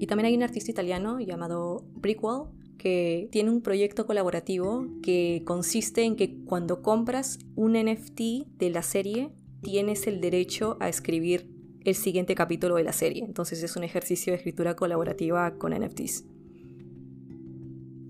Y 0.00 0.06
también 0.06 0.26
hay 0.26 0.34
un 0.34 0.42
artista 0.42 0.70
italiano 0.70 1.20
llamado 1.20 1.84
Brickwall 1.94 2.48
que 2.78 3.28
tiene 3.30 3.50
un 3.50 3.60
proyecto 3.60 4.06
colaborativo 4.06 4.86
que 5.02 5.42
consiste 5.44 6.04
en 6.04 6.16
que 6.16 6.42
cuando 6.44 6.80
compras 6.80 7.38
un 7.56 7.74
NFT 7.74 8.48
de 8.56 8.70
la 8.70 8.82
serie 8.82 9.32
tienes 9.62 10.06
el 10.06 10.20
derecho 10.20 10.78
a 10.80 10.88
escribir 10.88 11.50
el 11.84 11.94
siguiente 11.94 12.34
capítulo 12.34 12.76
de 12.76 12.84
la 12.84 12.92
serie. 12.92 13.22
Entonces 13.22 13.62
es 13.62 13.76
un 13.76 13.84
ejercicio 13.84 14.32
de 14.32 14.38
escritura 14.38 14.76
colaborativa 14.76 15.58
con 15.58 15.72
NFTs. 15.72 16.24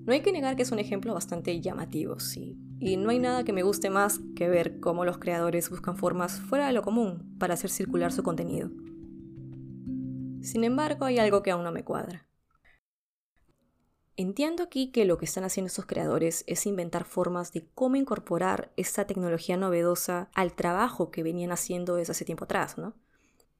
No 0.04 0.12
hay 0.12 0.20
que 0.20 0.30
negar 0.30 0.54
que 0.54 0.62
es 0.62 0.70
un 0.70 0.78
ejemplo 0.78 1.14
bastante 1.14 1.60
llamativo, 1.60 2.20
sí. 2.20 2.56
Y 2.78 2.96
no 2.96 3.10
hay 3.10 3.18
nada 3.18 3.44
que 3.44 3.52
me 3.52 3.62
guste 3.62 3.90
más 3.90 4.20
que 4.34 4.48
ver 4.48 4.80
cómo 4.80 5.04
los 5.04 5.18
creadores 5.18 5.70
buscan 5.70 5.96
formas 5.96 6.40
fuera 6.40 6.66
de 6.66 6.72
lo 6.72 6.82
común 6.82 7.36
para 7.38 7.54
hacer 7.54 7.70
circular 7.70 8.12
su 8.12 8.22
contenido. 8.22 8.70
Sin 10.42 10.62
embargo, 10.62 11.06
hay 11.06 11.18
algo 11.18 11.42
que 11.42 11.50
aún 11.50 11.64
no 11.64 11.72
me 11.72 11.84
cuadra. 11.84 12.26
Entiendo 14.18 14.62
aquí 14.62 14.92
que 14.92 15.04
lo 15.04 15.18
que 15.18 15.26
están 15.26 15.44
haciendo 15.44 15.66
estos 15.66 15.84
creadores 15.84 16.44
es 16.46 16.64
inventar 16.64 17.04
formas 17.04 17.52
de 17.52 17.68
cómo 17.74 17.96
incorporar 17.96 18.72
esta 18.76 19.06
tecnología 19.06 19.58
novedosa 19.58 20.30
al 20.32 20.54
trabajo 20.54 21.10
que 21.10 21.22
venían 21.22 21.52
haciendo 21.52 21.96
desde 21.96 22.12
hace 22.12 22.24
tiempo 22.24 22.44
atrás, 22.44 22.78
¿no? 22.78 22.94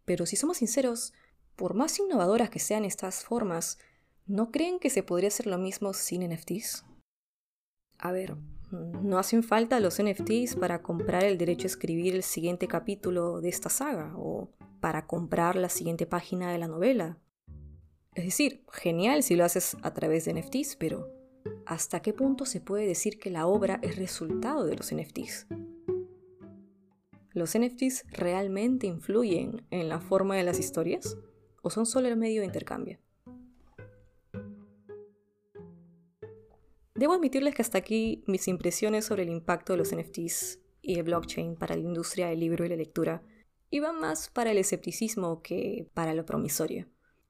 Pero 0.07 0.25
si 0.25 0.37
somos 0.37 0.59
sinceros, 0.59 1.13
por 1.57 1.75
más 1.75 1.99
innovadoras 1.99 2.49
que 2.49 2.59
sean 2.59 2.87
estas 2.87 3.25
formas, 3.25 3.79
¿no 4.25 4.51
creen 4.51 4.79
que 4.79 4.89
se 4.89 5.03
podría 5.03 5.29
hacer 5.29 5.47
lo 5.47 5.59
mismo 5.59 5.93
sin 5.93 6.23
NFTs? 6.23 6.87
A 7.99 8.13
ver, 8.13 8.37
no 8.71 9.19
hacen 9.19 9.43
falta 9.43 9.81
los 9.81 10.03
NFTs 10.03 10.57
para 10.57 10.83
comprar 10.83 11.25
el 11.25 11.39
derecho 11.39 11.67
a 11.67 11.69
escribir 11.69 12.15
el 12.15 12.23
siguiente 12.23 12.67
capítulo 12.67 13.41
de 13.41 13.49
esta 13.49 13.69
saga 13.69 14.13
o 14.17 14.51
para 14.81 15.07
comprar 15.07 15.57
la 15.57 15.69
siguiente 15.69 16.07
página 16.07 16.51
de 16.51 16.59
la 16.59 16.69
novela. 16.69 17.19
Es 18.15 18.25
decir, 18.25 18.65
genial 18.73 19.23
si 19.23 19.37
lo 19.37 19.45
haces 19.45 19.77
a 19.83 19.93
través 19.93 20.25
de 20.25 20.35
NFTs, 20.35 20.77
pero 20.77 21.13
¿hasta 21.67 22.01
qué 22.01 22.13
punto 22.13 22.47
se 22.47 22.61
puede 22.61 22.87
decir 22.87 23.19
que 23.19 23.31
la 23.31 23.47
obra 23.47 23.79
es 23.83 23.97
resultado 23.97 24.65
de 24.65 24.77
los 24.77 24.95
NFTs? 24.95 25.47
¿Los 27.33 27.57
NFTs 27.59 28.07
realmente 28.13 28.87
influyen 28.87 29.67
en 29.71 29.89
la 29.89 30.01
forma 30.01 30.37
de 30.37 30.43
las 30.43 30.59
historias? 30.59 31.19
¿O 31.63 31.69
son 31.69 31.85
solo 31.85 32.09
el 32.09 32.17
medio 32.17 32.41
de 32.41 32.47
intercambio? 32.47 32.99
Debo 36.97 37.13
admitirles 37.13 37.55
que 37.55 37.61
hasta 37.61 37.77
aquí 37.77 38.25
mis 38.27 38.49
impresiones 38.49 39.05
sobre 39.05 39.25
el 39.25 39.29
impacto 39.29 39.75
de 39.75 39.79
los 39.79 39.95
NFTs 39.95 40.61
y 40.81 40.99
el 40.99 41.03
blockchain 41.03 41.57
para 41.57 41.75
la 41.75 41.83
industria 41.83 42.29
del 42.29 42.41
libro 42.41 42.65
y 42.65 42.71
la 42.71 42.77
lectura 42.77 43.23
iban 43.69 44.01
más 44.01 44.31
para 44.31 44.53
el 44.53 44.57
escepticismo 44.57 45.43
que 45.43 45.91
para 45.93 46.15
lo 46.15 46.25
promisorio. 46.25 46.89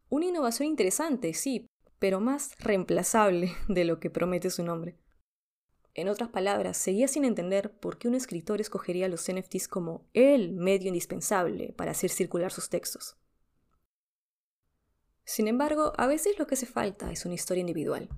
Una 0.08 0.26
innovación 0.26 0.68
interesante, 0.68 1.34
sí, 1.34 1.66
pero 1.98 2.20
más 2.20 2.56
reemplazable 2.60 3.52
de 3.68 3.84
lo 3.84 3.98
que 3.98 4.08
promete 4.08 4.50
su 4.50 4.62
nombre. 4.62 4.96
En 5.94 6.08
otras 6.08 6.28
palabras, 6.28 6.76
seguía 6.76 7.08
sin 7.08 7.24
entender 7.24 7.72
por 7.80 7.98
qué 7.98 8.06
un 8.06 8.14
escritor 8.14 8.60
escogería 8.60 9.08
los 9.08 9.32
NFTs 9.32 9.66
como 9.66 10.06
el 10.12 10.52
medio 10.52 10.88
indispensable 10.88 11.72
para 11.72 11.90
hacer 11.90 12.10
circular 12.10 12.52
sus 12.52 12.68
textos. 12.68 13.16
Sin 15.24 15.48
embargo, 15.48 15.92
a 15.96 16.06
veces 16.06 16.38
lo 16.38 16.46
que 16.46 16.54
hace 16.54 16.66
falta 16.66 17.10
es 17.10 17.24
una 17.24 17.34
historia 17.34 17.62
individual. 17.62 18.10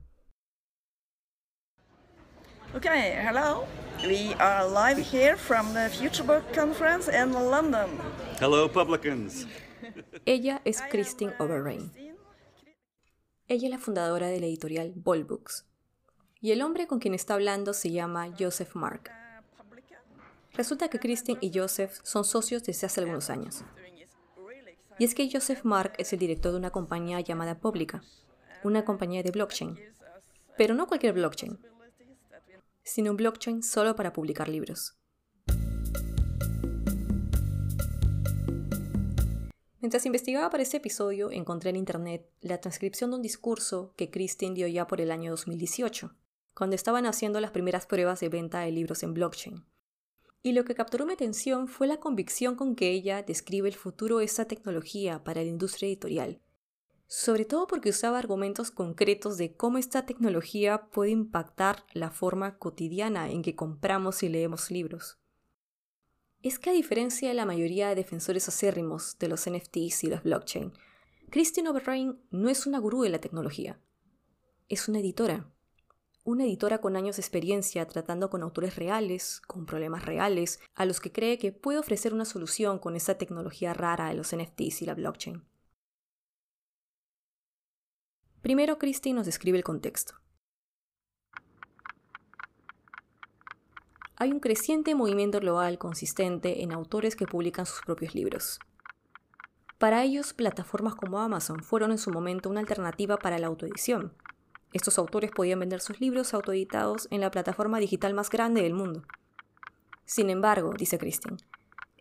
Okay, 2.75 3.17
hello. 3.25 3.65
We 4.05 4.35
are 4.35 4.69
live 4.69 4.99
here 4.99 5.39
from 5.39 5.73
the 5.73 5.89
Futurebook 5.89 6.53
Conference 6.55 7.09
in 7.09 7.33
London. 7.33 7.89
Hello, 8.39 8.69
publicans. 8.69 9.47
Ella 10.27 10.61
es 10.67 10.83
Christine 10.91 11.33
Overrain. 11.39 11.91
Ella 13.49 13.69
es 13.69 13.71
la 13.71 13.79
fundadora 13.79 14.27
de 14.27 14.39
la 14.41 14.47
editorial 14.47 14.93
Bold 14.95 15.27
Books. 15.27 15.65
Y 16.43 16.53
el 16.53 16.61
hombre 16.61 16.87
con 16.87 16.99
quien 16.99 17.15
está 17.15 17.35
hablando 17.35 17.73
se 17.73 17.91
llama 17.91 18.29
Joseph 18.39 18.75
Mark. 18.75 19.11
Resulta 20.53 20.89
que 20.89 20.99
Christine 20.99 21.39
y 21.41 21.59
Joseph 21.59 21.99
son 22.03 22.25
socios 22.25 22.65
desde 22.65 22.87
hace 22.87 23.01
algunos 23.01 23.31
años. 23.31 23.65
Y 24.99 25.05
es 25.05 25.15
que 25.15 25.31
Joseph 25.33 25.65
Mark 25.65 25.95
es 25.97 26.13
el 26.13 26.19
director 26.19 26.53
de 26.53 26.59
una 26.59 26.71
compañía 26.71 27.21
llamada 27.21 27.61
Publica, 27.61 28.03
una 28.63 28.85
compañía 28.85 29.23
de 29.23 29.31
blockchain. 29.31 29.81
Pero 30.59 30.75
no 30.75 30.87
cualquier 30.87 31.15
blockchain, 31.15 31.59
sino 32.89 33.11
un 33.11 33.17
blockchain 33.17 33.63
solo 33.63 33.95
para 33.95 34.13
publicar 34.13 34.49
libros. 34.49 34.97
Mientras 39.81 40.07
investigaba 40.07 40.51
para 40.51 40.63
este 40.63 40.79
episodio, 40.79 41.31
encontré 41.31 41.71
en 41.71 41.77
internet 41.77 42.29
la 42.41 42.61
transcripción 42.61 43.11
de 43.11 43.17
un 43.17 43.23
discurso 43.23 43.95
que 43.97 44.11
Christine 44.11 44.55
dio 44.55 44.67
ya 44.67 44.87
por 44.87 45.01
el 45.01 45.11
año 45.11 45.31
2018, 45.31 46.15
cuando 46.55 46.75
estaban 46.75 47.07
haciendo 47.07 47.41
las 47.41 47.53
primeras 47.53 47.87
pruebas 47.87 48.21
de 48.21 48.29
venta 48.29 48.61
de 48.61 48.73
libros 48.73 49.03
en 49.03 49.15
blockchain. 49.15 49.65
Y 50.43 50.53
lo 50.53 50.65
que 50.65 50.75
capturó 50.75 51.07
mi 51.07 51.13
atención 51.13 51.69
fue 51.69 51.87
la 51.87 52.01
convicción 52.01 52.57
con 52.57 52.75
que 52.75 52.91
ella 52.91 53.23
describe 53.23 53.69
el 53.69 53.77
futuro 53.77 54.19
de 54.19 54.25
esta 54.25 54.47
tecnología 54.47 55.23
para 55.23 55.43
la 55.43 55.49
industria 55.49 55.89
editorial, 55.89 56.41
sobre 57.09 57.45
todo 57.45 57.67
porque 57.67 57.91
usaba 57.91 58.19
argumentos 58.19 58.71
concretos 58.71 59.37
de 59.39 59.57
cómo 59.57 59.79
esta 59.79 60.07
tecnología 60.07 60.89
puede 60.93 61.11
impactar 61.11 61.85
la 61.93 62.13
forma 62.13 62.59
cotidiana 62.59 63.29
en 63.31 63.43
que 63.43 63.57
compramos 63.57 64.23
y 64.23 64.29
leemos 64.29 64.71
libros 64.71 65.19
es 66.43 66.59
que 66.59 66.71
a 66.71 66.73
diferencia 66.73 67.29
de 67.29 67.35
la 67.35 67.47
mayoría 67.47 67.89
de 67.89 67.97
defensores 67.97 68.49
acérrimos 68.49 69.19
de 69.19 69.29
los 69.29 69.49
NFTs 69.49 70.05
y 70.05 70.07
los 70.09 70.23
blockchain, 70.23 70.73
Christine 71.31 71.69
Overrain 71.69 72.21
no 72.31 72.49
es 72.49 72.67
una 72.67 72.79
gurú 72.79 73.03
de 73.03 73.11
la 73.11 73.21
tecnología. 73.21 73.81
Es 74.69 74.89
una 74.89 75.01
editora. 75.01 75.51
Una 76.25 76.45
editora 76.45 76.81
con 76.81 76.97
años 76.97 77.17
de 77.17 77.23
experiencia 77.23 77.87
tratando 77.87 78.31
con 78.31 78.43
autores 78.43 78.77
reales, 78.77 79.41
con 79.47 79.67
problemas 79.67 80.05
reales, 80.05 80.61
a 80.75 80.85
los 80.85 81.01
que 81.01 81.11
cree 81.11 81.39
que 81.39 81.53
puede 81.53 81.79
ofrecer 81.79 82.15
una 82.15 82.25
solución 82.25 82.79
con 82.79 82.97
esa 82.97 83.17
tecnología 83.17 83.75
rara 83.75 84.09
de 84.09 84.15
los 84.15 84.35
NFTs 84.35 84.83
y 84.83 84.87
la 84.87 84.95
blockchain. 84.95 85.43
Primero, 88.43 88.79
Christine 88.79 89.17
nos 89.17 89.27
describe 89.27 89.59
el 89.59 89.65
contexto. 89.65 90.15
hay 94.21 94.33
un 94.33 94.41
creciente 94.41 94.97
movimiento 94.97 95.39
global 95.39 95.79
consistente 95.79 96.65
en 96.65 96.73
autores 96.73 97.15
que 97.15 97.27
publican 97.27 97.67
sus 97.67 97.83
propios 97.83 98.17
libros. 98.17 98.59
Para 99.79 100.03
ellos, 100.03 100.33
plataformas 100.33 100.97
como 100.97 101.21
Amazon 101.21 101.63
fueron 101.63 101.93
en 101.93 101.99
su 101.99 102.11
momento 102.11 102.51
una 102.51 102.59
alternativa 102.59 103.17
para 103.17 103.39
la 103.39 103.47
autoedición. 103.47 104.13
Estos 104.73 104.99
autores 104.99 105.31
podían 105.31 105.61
vender 105.61 105.81
sus 105.81 106.01
libros 106.01 106.35
autoeditados 106.35 107.07
en 107.13 107.21
la 107.21 107.31
plataforma 107.31 107.79
digital 107.79 108.13
más 108.13 108.29
grande 108.29 108.61
del 108.61 108.75
mundo. 108.75 109.05
Sin 110.05 110.31
embargo, 110.31 110.73
dice 110.77 110.99
Christine, 110.99 111.37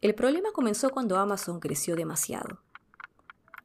el 0.02 0.16
problema 0.16 0.52
comenzó 0.54 0.90
cuando 0.90 1.18
Amazon 1.18 1.60
creció 1.60 1.96
demasiado. 1.96 2.64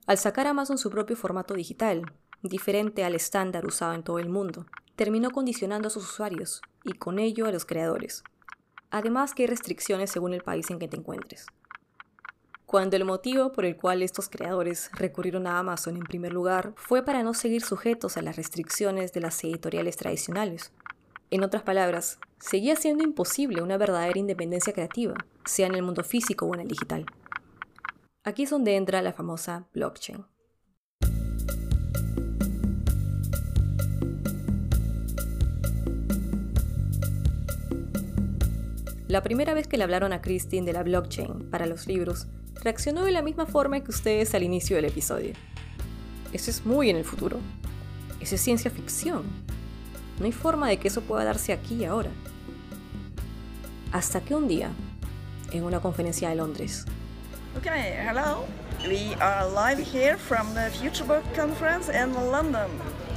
Al 0.07 0.19
sacar 0.19 0.47
Amazon 0.47 0.77
su 0.77 0.91
propio 0.91 1.17
formato 1.17 1.55
digital, 1.55 2.13
diferente 2.43 3.05
al 3.05 3.15
estándar 3.15 3.67
usado 3.67 3.95
en 3.95 4.03
todo 4.03 4.19
el 4.19 4.29
mundo, 4.29 4.67
terminó 4.97 5.31
condicionando 5.31 5.89
a 5.89 5.91
sus 5.91 6.05
usuarios 6.05 6.63
y 6.85 6.93
con 6.93 7.19
ello 7.19 7.47
a 7.47 7.53
los 7.53 7.65
creadores 7.65 8.25
además 8.93 9.35
que 9.35 9.43
hay 9.43 9.47
restricciones 9.49 10.11
según 10.11 10.35
el 10.35 10.43
país 10.43 10.71
en 10.71 10.79
que 10.79 10.87
te 10.87 10.97
encuentres. 10.97 11.47
Cuando 12.67 12.97
el 12.97 13.05
motivo 13.05 13.53
por 13.53 13.65
el 13.65 13.77
cual 13.77 14.03
estos 14.03 14.29
creadores 14.29 14.91
recurrieron 14.93 15.47
a 15.47 15.59
Amazon 15.59 15.97
en 15.97 16.05
primer 16.05 16.33
lugar 16.33 16.73
fue 16.77 17.05
para 17.05 17.23
no 17.23 17.35
seguir 17.35 17.63
sujetos 17.63 18.17
a 18.17 18.23
las 18.23 18.37
restricciones 18.37 19.13
de 19.13 19.21
las 19.21 19.43
editoriales 19.45 19.97
tradicionales. 19.97 20.73
En 21.31 21.43
otras 21.43 21.63
palabras, 21.63 22.19
seguía 22.39 22.77
siendo 22.77 23.03
imposible 23.03 23.63
una 23.63 23.79
verdadera 23.79 24.19
independencia 24.19 24.73
creativa, 24.73 25.15
sea 25.45 25.67
en 25.67 25.75
el 25.75 25.83
mundo 25.83 26.05
físico 26.05 26.47
o 26.47 26.55
en 26.55 26.61
el 26.61 26.69
digital. 26.69 27.07
Aquí 28.25 28.45
es 28.45 28.51
donde 28.51 28.77
entra 28.77 29.03
la 29.03 29.13
famosa 29.13 29.67
blockchain. 29.73 30.25
La 39.13 39.23
primera 39.23 39.53
vez 39.53 39.69
que 39.69 39.77
le 39.77 39.85
hablaron 39.85 40.15
a 40.15 40.23
Christine 40.23 40.65
de 40.65 40.73
la 40.73 40.83
blockchain 40.83 41.51
para 41.51 41.67
los 41.67 41.87
libros, 41.87 42.29
reaccionó 42.63 43.05
de 43.05 43.13
la 43.13 43.21
misma 43.21 43.45
forma 43.45 43.79
que 43.81 43.91
ustedes 43.91 44.35
al 44.35 44.43
inicio 44.43 44.77
del 44.77 44.87
episodio. 44.87 45.35
Eso 46.33 46.51
es 46.51 46.65
muy 46.65 46.89
en 46.89 46.97
el 46.97 47.05
futuro. 47.05 47.37
Eso 48.21 48.37
es 48.37 48.41
ciencia 48.41 48.71
ficción. 48.71 49.25
No 50.19 50.25
hay 50.25 50.33
forma 50.33 50.67
de 50.67 50.79
que 50.79 50.89
eso 50.89 51.03
pueda 51.03 51.25
darse 51.25 51.53
aquí 51.53 51.75
y 51.75 51.85
ahora. 51.85 52.09
Hasta 53.93 54.23
que 54.23 54.35
un 54.35 54.49
día, 54.49 54.71
en 55.51 55.65
una 55.65 55.81
conferencia 55.81 56.31
de 56.31 56.37
Londres. 56.37 56.87
Okay, 57.59 57.93
hello. 58.09 58.47
We 58.89 59.15
are 59.21 59.45
live 59.47 59.85
here 59.93 60.17
from 60.17 60.55
the 60.55 60.71
Futurebook 60.71 61.23
Conference 61.37 61.93
in 61.93 62.15
London. 62.15 62.71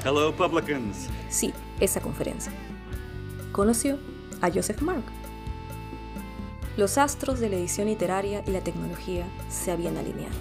Hello, 0.04 0.36
publicans. 0.36 1.08
Sí, 1.30 1.54
esa 1.80 2.02
conferencia. 2.02 2.52
Conoció 3.54 3.98
a 4.42 4.52
Joseph 4.52 4.82
Mark 4.82 5.15
Los 6.78 6.98
astros 6.98 7.40
de 7.40 7.48
la 7.48 7.56
edición 7.56 7.88
literaria 7.88 8.44
y 8.46 8.52
la 8.52 8.62
tecnología 8.62 9.26
se 9.50 9.72
habían 9.72 9.96
alineado. 9.96 10.36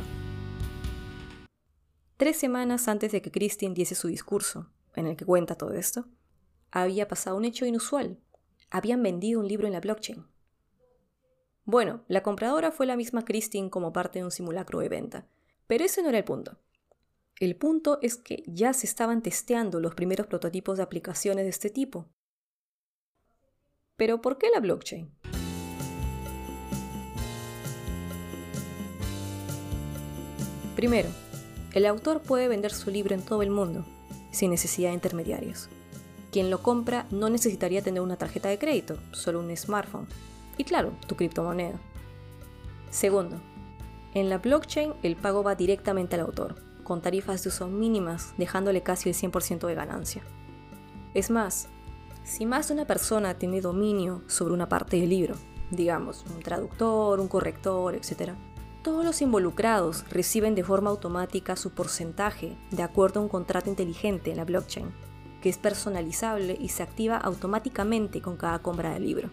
Tres 2.16 2.36
semanas 2.36 2.88
antes 2.88 3.12
de 3.12 3.22
que 3.22 3.30
Christine 3.30 3.72
diese 3.72 3.94
su 3.94 4.08
discurso, 4.08 4.68
en 4.96 5.06
el 5.06 5.16
que 5.16 5.24
cuenta 5.24 5.54
todo 5.54 5.74
esto, 5.74 6.06
había 6.72 7.06
pasado 7.06 7.36
un 7.36 7.44
hecho 7.44 7.66
inusual. 7.66 8.18
Habían 8.68 9.00
vendido 9.00 9.38
un 9.38 9.46
libro 9.46 9.68
en 9.68 9.74
la 9.74 9.80
blockchain. 9.80 10.26
Bueno, 11.66 12.02
la 12.08 12.24
compradora 12.24 12.72
fue 12.72 12.86
la 12.86 12.96
misma 12.96 13.24
Christine 13.24 13.70
como 13.70 13.92
parte 13.92 14.18
de 14.18 14.24
un 14.24 14.32
simulacro 14.32 14.80
de 14.80 14.88
venta, 14.88 15.28
pero 15.68 15.84
ese 15.84 16.02
no 16.02 16.08
era 16.08 16.18
el 16.18 16.24
punto. 16.24 16.58
El 17.38 17.54
punto 17.54 18.00
es 18.02 18.16
que 18.16 18.42
ya 18.48 18.72
se 18.72 18.88
estaban 18.88 19.22
testeando 19.22 19.78
los 19.78 19.94
primeros 19.94 20.26
prototipos 20.26 20.78
de 20.78 20.82
aplicaciones 20.82 21.44
de 21.44 21.50
este 21.50 21.70
tipo. 21.70 22.08
Pero 23.96 24.20
¿por 24.20 24.36
qué 24.36 24.48
la 24.52 24.58
blockchain? 24.58 25.12
Primero, 30.76 31.08
el 31.72 31.86
autor 31.86 32.20
puede 32.20 32.48
vender 32.48 32.72
su 32.72 32.90
libro 32.90 33.14
en 33.14 33.22
todo 33.22 33.42
el 33.42 33.50
mundo, 33.50 33.84
sin 34.30 34.50
necesidad 34.50 34.90
de 34.90 34.94
intermediarios. 34.94 35.68
Quien 36.32 36.50
lo 36.50 36.62
compra 36.62 37.06
no 37.10 37.30
necesitaría 37.30 37.82
tener 37.82 38.02
una 38.02 38.16
tarjeta 38.16 38.48
de 38.48 38.58
crédito, 38.58 38.98
solo 39.12 39.40
un 39.40 39.56
smartphone. 39.56 40.08
Y 40.58 40.64
claro, 40.64 40.92
tu 41.06 41.14
criptomoneda. 41.14 41.78
Segundo, 42.90 43.40
en 44.14 44.28
la 44.28 44.38
blockchain 44.38 44.94
el 45.02 45.16
pago 45.16 45.42
va 45.42 45.54
directamente 45.54 46.16
al 46.16 46.22
autor, 46.22 46.56
con 46.82 47.02
tarifas 47.02 47.42
de 47.42 47.48
uso 47.48 47.68
mínimas, 47.68 48.34
dejándole 48.36 48.82
casi 48.82 49.08
el 49.08 49.14
100% 49.14 49.66
de 49.66 49.74
ganancia. 49.74 50.22
Es 51.14 51.30
más, 51.30 51.68
si 52.24 52.46
más 52.46 52.68
de 52.68 52.74
una 52.74 52.86
persona 52.86 53.34
tiene 53.34 53.60
dominio 53.60 54.22
sobre 54.26 54.54
una 54.54 54.68
parte 54.68 54.96
del 54.98 55.10
libro, 55.10 55.34
digamos, 55.70 56.24
un 56.34 56.42
traductor, 56.42 57.20
un 57.20 57.28
corrector, 57.28 57.94
etc., 57.94 58.32
todos 58.84 59.02
los 59.02 59.22
involucrados 59.22 60.04
reciben 60.10 60.54
de 60.54 60.62
forma 60.62 60.90
automática 60.90 61.56
su 61.56 61.70
porcentaje 61.70 62.54
de 62.70 62.82
acuerdo 62.82 63.18
a 63.18 63.22
un 63.22 63.30
contrato 63.30 63.70
inteligente 63.70 64.30
en 64.30 64.36
la 64.36 64.44
blockchain, 64.44 64.92
que 65.42 65.48
es 65.48 65.56
personalizable 65.56 66.56
y 66.60 66.68
se 66.68 66.82
activa 66.82 67.16
automáticamente 67.16 68.20
con 68.20 68.36
cada 68.36 68.60
compra 68.60 68.92
del 68.92 69.04
libro. 69.04 69.30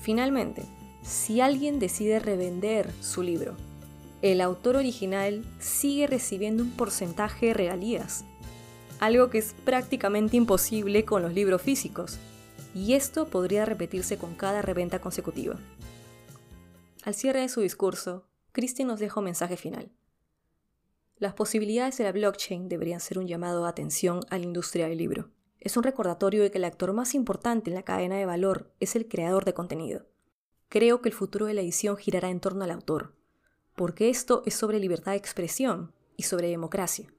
Finalmente, 0.00 0.64
si 1.02 1.42
alguien 1.42 1.78
decide 1.78 2.18
revender 2.18 2.90
su 3.00 3.22
libro, 3.22 3.56
el 4.22 4.40
autor 4.40 4.76
original 4.76 5.44
sigue 5.58 6.06
recibiendo 6.06 6.62
un 6.62 6.70
porcentaje 6.70 7.46
de 7.46 7.54
regalías, 7.54 8.24
algo 9.00 9.28
que 9.28 9.38
es 9.38 9.54
prácticamente 9.64 10.38
imposible 10.38 11.04
con 11.04 11.20
los 11.20 11.34
libros 11.34 11.60
físicos, 11.60 12.18
y 12.74 12.94
esto 12.94 13.28
podría 13.28 13.66
repetirse 13.66 14.16
con 14.16 14.34
cada 14.34 14.62
reventa 14.62 14.98
consecutiva. 14.98 15.56
Al 17.04 17.14
cierre 17.14 17.40
de 17.40 17.48
su 17.48 17.60
discurso, 17.60 18.29
Christie 18.52 18.84
nos 18.84 19.00
deja 19.00 19.20
un 19.20 19.24
mensaje 19.24 19.56
final. 19.56 19.90
Las 21.16 21.34
posibilidades 21.34 21.98
de 21.98 22.04
la 22.04 22.12
blockchain 22.12 22.68
deberían 22.68 23.00
ser 23.00 23.18
un 23.18 23.28
llamado 23.28 23.62
de 23.62 23.68
atención 23.68 24.20
a 24.30 24.38
la 24.38 24.44
industria 24.44 24.88
del 24.88 24.98
libro. 24.98 25.30
Es 25.60 25.76
un 25.76 25.82
recordatorio 25.82 26.42
de 26.42 26.50
que 26.50 26.58
el 26.58 26.64
actor 26.64 26.92
más 26.92 27.14
importante 27.14 27.70
en 27.70 27.74
la 27.74 27.82
cadena 27.82 28.16
de 28.16 28.26
valor 28.26 28.72
es 28.80 28.96
el 28.96 29.06
creador 29.06 29.44
de 29.44 29.54
contenido. 29.54 30.06
Creo 30.68 31.02
que 31.02 31.10
el 31.10 31.14
futuro 31.14 31.46
de 31.46 31.54
la 31.54 31.60
edición 31.60 31.96
girará 31.96 32.30
en 32.30 32.40
torno 32.40 32.64
al 32.64 32.70
autor, 32.70 33.14
porque 33.76 34.08
esto 34.08 34.42
es 34.46 34.54
sobre 34.54 34.80
libertad 34.80 35.12
de 35.12 35.18
expresión 35.18 35.92
y 36.16 36.22
sobre 36.22 36.48
democracia. 36.48 37.12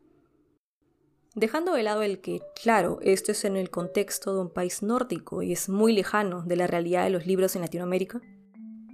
Dejando 1.35 1.73
de 1.73 1.83
lado 1.83 2.01
el 2.01 2.19
que, 2.19 2.41
claro, 2.61 2.99
esto 3.03 3.31
es 3.31 3.45
en 3.45 3.55
el 3.55 3.69
contexto 3.69 4.33
de 4.33 4.41
un 4.41 4.49
país 4.49 4.83
nórdico 4.83 5.43
y 5.43 5.53
es 5.53 5.69
muy 5.69 5.93
lejano 5.93 6.41
de 6.41 6.57
la 6.57 6.67
realidad 6.67 7.05
de 7.05 7.09
los 7.09 7.25
libros 7.25 7.55
en 7.55 7.61
Latinoamérica, 7.61 8.21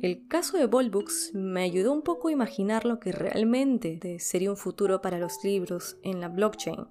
el 0.01 0.27
caso 0.27 0.57
de 0.57 0.67
Books 0.67 1.31
me 1.33 1.63
ayudó 1.63 1.91
un 1.91 2.03
poco 2.03 2.27
a 2.27 2.31
imaginar 2.31 2.85
lo 2.85 2.99
que 2.99 3.11
realmente 3.11 4.19
sería 4.19 4.51
un 4.51 4.57
futuro 4.57 5.01
para 5.01 5.17
los 5.17 5.43
libros 5.43 5.97
en 6.03 6.21
la 6.21 6.29
blockchain, 6.29 6.87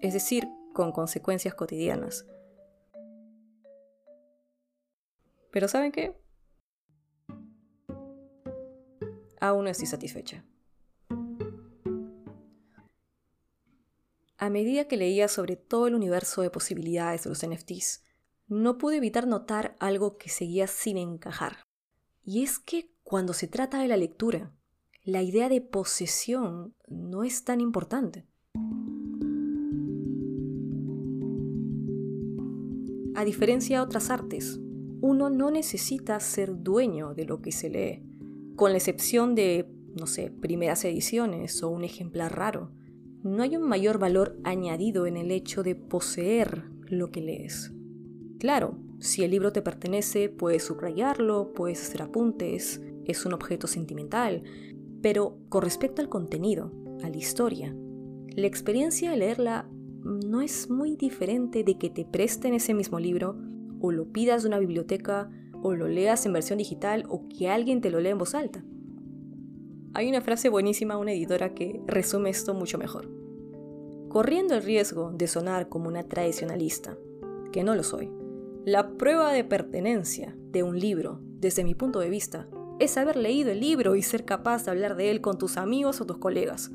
es 0.00 0.12
decir, 0.12 0.48
con 0.72 0.90
consecuencias 0.90 1.54
cotidianas. 1.54 2.26
Pero 5.52 5.68
¿saben 5.68 5.92
qué? 5.92 6.16
Aún 9.40 9.64
no 9.64 9.70
estoy 9.70 9.86
satisfecha. 9.86 10.44
A 14.38 14.50
medida 14.50 14.88
que 14.88 14.96
leía 14.96 15.28
sobre 15.28 15.54
todo 15.54 15.86
el 15.86 15.94
universo 15.94 16.42
de 16.42 16.50
posibilidades 16.50 17.22
de 17.22 17.30
los 17.30 17.46
NFTs, 17.46 18.02
no 18.48 18.78
pude 18.78 18.96
evitar 18.96 19.28
notar 19.28 19.76
algo 19.78 20.18
que 20.18 20.28
seguía 20.28 20.66
sin 20.66 20.98
encajar. 20.98 21.58
Y 22.24 22.44
es 22.44 22.58
que 22.60 22.88
cuando 23.02 23.32
se 23.32 23.48
trata 23.48 23.80
de 23.80 23.88
la 23.88 23.96
lectura, 23.96 24.52
la 25.04 25.22
idea 25.22 25.48
de 25.48 25.60
posesión 25.60 26.74
no 26.86 27.24
es 27.24 27.44
tan 27.44 27.60
importante. 27.60 28.24
A 33.14 33.24
diferencia 33.24 33.78
de 33.78 33.84
otras 33.84 34.10
artes, 34.10 34.60
uno 35.00 35.30
no 35.30 35.50
necesita 35.50 36.18
ser 36.20 36.62
dueño 36.62 37.12
de 37.14 37.24
lo 37.24 37.42
que 37.42 37.50
se 37.50 37.68
lee, 37.68 38.02
con 38.54 38.70
la 38.70 38.78
excepción 38.78 39.34
de, 39.34 39.68
no 39.98 40.06
sé, 40.06 40.30
primeras 40.30 40.84
ediciones 40.84 41.60
o 41.64 41.70
un 41.70 41.82
ejemplar 41.82 42.36
raro. 42.36 42.70
No 43.24 43.42
hay 43.42 43.56
un 43.56 43.68
mayor 43.68 43.98
valor 43.98 44.38
añadido 44.44 45.06
en 45.06 45.16
el 45.16 45.32
hecho 45.32 45.64
de 45.64 45.74
poseer 45.74 46.70
lo 46.86 47.10
que 47.10 47.20
lees. 47.20 47.72
Claro, 48.38 48.78
si 49.02 49.24
el 49.24 49.32
libro 49.32 49.52
te 49.52 49.62
pertenece, 49.62 50.28
puedes 50.28 50.62
subrayarlo, 50.62 51.52
puedes 51.54 51.82
hacer 51.82 52.02
apuntes, 52.02 52.80
es 53.04 53.26
un 53.26 53.32
objeto 53.32 53.66
sentimental, 53.66 54.44
pero 55.02 55.38
con 55.48 55.62
respecto 55.62 56.00
al 56.00 56.08
contenido, 56.08 56.70
a 57.02 57.10
la 57.10 57.16
historia, 57.16 57.74
la 58.36 58.46
experiencia 58.46 59.10
de 59.10 59.16
leerla 59.16 59.68
no 60.04 60.40
es 60.40 60.70
muy 60.70 60.94
diferente 60.94 61.64
de 61.64 61.78
que 61.78 61.90
te 61.90 62.04
presten 62.04 62.54
ese 62.54 62.74
mismo 62.74 63.00
libro 63.00 63.36
o 63.80 63.90
lo 63.90 64.06
pidas 64.12 64.42
de 64.42 64.48
una 64.50 64.60
biblioteca 64.60 65.28
o 65.64 65.74
lo 65.74 65.88
leas 65.88 66.24
en 66.24 66.34
versión 66.34 66.58
digital 66.58 67.04
o 67.08 67.26
que 67.28 67.48
alguien 67.48 67.80
te 67.80 67.90
lo 67.90 67.98
lea 67.98 68.12
en 68.12 68.18
voz 68.18 68.36
alta. 68.36 68.64
Hay 69.94 70.08
una 70.08 70.20
frase 70.20 70.48
buenísima 70.48 70.94
de 70.94 71.00
una 71.00 71.12
editora 71.12 71.54
que 71.54 71.82
resume 71.88 72.30
esto 72.30 72.54
mucho 72.54 72.78
mejor. 72.78 73.10
Corriendo 74.08 74.54
el 74.54 74.62
riesgo 74.62 75.10
de 75.10 75.26
sonar 75.26 75.68
como 75.68 75.88
una 75.88 76.04
tradicionalista, 76.04 76.96
que 77.50 77.64
no 77.64 77.74
lo 77.74 77.82
soy, 77.82 78.21
la 78.64 78.96
prueba 78.96 79.32
de 79.32 79.42
pertenencia 79.42 80.36
de 80.36 80.62
un 80.62 80.78
libro, 80.78 81.18
desde 81.22 81.64
mi 81.64 81.74
punto 81.74 81.98
de 81.98 82.08
vista, 82.08 82.48
es 82.78 82.96
haber 82.96 83.16
leído 83.16 83.50
el 83.50 83.58
libro 83.58 83.96
y 83.96 84.02
ser 84.02 84.24
capaz 84.24 84.64
de 84.64 84.70
hablar 84.70 84.94
de 84.94 85.10
él 85.10 85.20
con 85.20 85.36
tus 85.36 85.56
amigos 85.56 86.00
o 86.00 86.06
tus 86.06 86.18
colegas. 86.18 86.70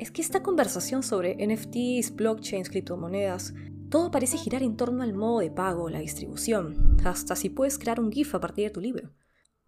Es 0.00 0.10
que 0.10 0.20
esta 0.20 0.42
conversación 0.42 1.04
sobre 1.04 1.36
NFTs, 1.36 2.16
blockchains, 2.16 2.68
criptomonedas, 2.70 3.54
todo 3.88 4.10
parece 4.10 4.36
girar 4.36 4.64
en 4.64 4.76
torno 4.76 5.04
al 5.04 5.14
modo 5.14 5.38
de 5.38 5.50
pago, 5.50 5.88
la 5.90 6.00
distribución, 6.00 6.96
hasta 7.04 7.36
si 7.36 7.50
puedes 7.50 7.78
crear 7.78 8.00
un 8.00 8.10
GIF 8.10 8.34
a 8.34 8.40
partir 8.40 8.64
de 8.64 8.70
tu 8.70 8.80
libro. 8.80 9.12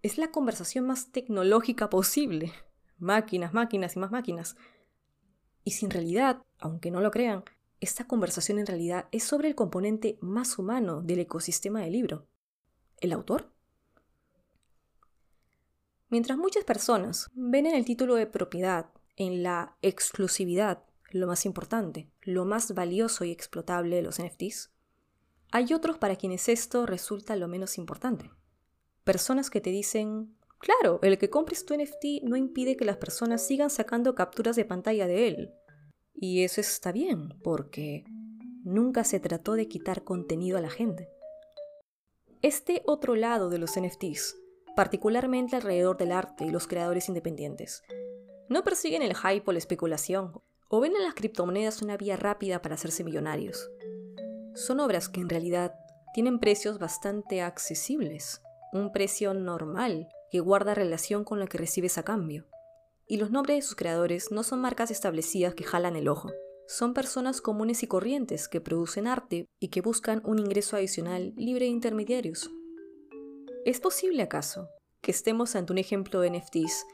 Es 0.02 0.18
la 0.18 0.32
conversación 0.32 0.86
más 0.86 1.12
tecnológica 1.12 1.88
posible. 1.88 2.52
Máquinas, 2.98 3.54
máquinas 3.54 3.94
y 3.94 4.00
más 4.00 4.10
máquinas. 4.10 4.56
Y 5.62 5.70
si 5.70 5.84
en 5.84 5.92
realidad, 5.92 6.42
aunque 6.58 6.90
no 6.90 7.00
lo 7.00 7.12
crean, 7.12 7.44
esta 7.80 8.06
conversación 8.06 8.58
en 8.58 8.66
realidad 8.66 9.08
es 9.12 9.24
sobre 9.24 9.48
el 9.48 9.54
componente 9.54 10.18
más 10.20 10.58
humano 10.58 11.02
del 11.02 11.20
ecosistema 11.20 11.80
del 11.80 11.92
libro, 11.92 12.26
el 13.00 13.12
autor. 13.12 13.52
Mientras 16.08 16.38
muchas 16.38 16.64
personas 16.64 17.30
ven 17.34 17.66
en 17.66 17.74
el 17.74 17.84
título 17.84 18.14
de 18.14 18.26
propiedad, 18.26 18.90
en 19.16 19.42
la 19.42 19.76
exclusividad, 19.82 20.84
lo 21.10 21.26
más 21.26 21.46
importante, 21.46 22.10
lo 22.22 22.44
más 22.44 22.74
valioso 22.74 23.24
y 23.24 23.30
explotable 23.30 23.96
de 23.96 24.02
los 24.02 24.20
NFTs, 24.20 24.70
hay 25.50 25.72
otros 25.72 25.98
para 25.98 26.16
quienes 26.16 26.48
esto 26.48 26.84
resulta 26.86 27.36
lo 27.36 27.48
menos 27.48 27.78
importante. 27.78 28.30
Personas 29.04 29.48
que 29.50 29.60
te 29.60 29.70
dicen, 29.70 30.36
claro, 30.58 30.98
el 31.02 31.18
que 31.18 31.30
compres 31.30 31.64
tu 31.64 31.74
NFT 31.74 32.22
no 32.24 32.36
impide 32.36 32.76
que 32.76 32.84
las 32.84 32.98
personas 32.98 33.46
sigan 33.46 33.70
sacando 33.70 34.14
capturas 34.14 34.56
de 34.56 34.66
pantalla 34.66 35.06
de 35.06 35.28
él, 35.28 35.54
y 36.20 36.42
eso 36.42 36.60
está 36.60 36.90
bien, 36.90 37.34
porque 37.42 38.04
nunca 38.64 39.04
se 39.04 39.20
trató 39.20 39.54
de 39.54 39.68
quitar 39.68 40.02
contenido 40.02 40.58
a 40.58 40.60
la 40.60 40.70
gente. 40.70 41.08
Este 42.42 42.82
otro 42.86 43.14
lado 43.14 43.50
de 43.50 43.58
los 43.58 43.78
NFTs, 43.78 44.36
particularmente 44.74 45.56
alrededor 45.56 45.96
del 45.96 46.12
arte 46.12 46.44
y 46.44 46.50
los 46.50 46.66
creadores 46.66 47.08
independientes, 47.08 47.82
no 48.48 48.64
persiguen 48.64 49.02
el 49.02 49.16
hype 49.16 49.44
o 49.46 49.52
la 49.52 49.58
especulación, 49.58 50.32
o 50.68 50.80
ven 50.80 50.96
en 50.96 51.04
las 51.04 51.14
criptomonedas 51.14 51.82
una 51.82 51.96
vía 51.96 52.16
rápida 52.16 52.62
para 52.62 52.74
hacerse 52.74 53.04
millonarios. 53.04 53.70
Son 54.54 54.80
obras 54.80 55.08
que 55.08 55.20
en 55.20 55.28
realidad 55.28 55.74
tienen 56.14 56.40
precios 56.40 56.78
bastante 56.78 57.42
accesibles, 57.42 58.42
un 58.72 58.90
precio 58.92 59.34
normal 59.34 60.08
que 60.30 60.40
guarda 60.40 60.74
relación 60.74 61.24
con 61.24 61.38
lo 61.38 61.46
que 61.46 61.58
recibes 61.58 61.96
a 61.96 62.02
cambio 62.02 62.46
y 63.08 63.16
los 63.16 63.30
nombres 63.30 63.56
de 63.56 63.62
sus 63.62 63.74
creadores 63.74 64.30
no 64.30 64.42
son 64.42 64.60
marcas 64.60 64.90
establecidas 64.90 65.54
que 65.54 65.64
jalan 65.64 65.96
el 65.96 66.08
ojo. 66.08 66.30
Son 66.66 66.92
personas 66.92 67.40
comunes 67.40 67.82
y 67.82 67.86
corrientes 67.86 68.48
que 68.48 68.60
producen 68.60 69.06
arte 69.06 69.46
y 69.58 69.68
que 69.68 69.80
buscan 69.80 70.20
un 70.24 70.38
ingreso 70.38 70.76
adicional 70.76 71.32
libre 71.36 71.64
de 71.64 71.70
intermediarios. 71.70 72.50
¿Es 73.64 73.80
posible 73.80 74.22
acaso 74.22 74.68
que 75.00 75.10
estemos 75.10 75.56
ante 75.56 75.72
un 75.72 75.78
ejemplo 75.78 76.20
de 76.20 76.30
NFTs 76.30 76.84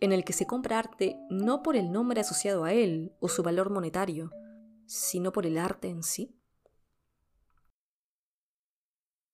en 0.00 0.12
el 0.12 0.24
que 0.24 0.32
se 0.32 0.46
compra 0.46 0.78
arte 0.78 1.16
no 1.30 1.62
por 1.62 1.76
el 1.76 1.90
nombre 1.90 2.20
asociado 2.20 2.64
a 2.64 2.72
él 2.72 3.12
o 3.20 3.28
su 3.28 3.42
valor 3.42 3.70
monetario, 3.70 4.30
sino 4.86 5.32
por 5.32 5.46
el 5.46 5.58
arte 5.58 5.88
en 5.88 6.02
sí? 6.02 6.37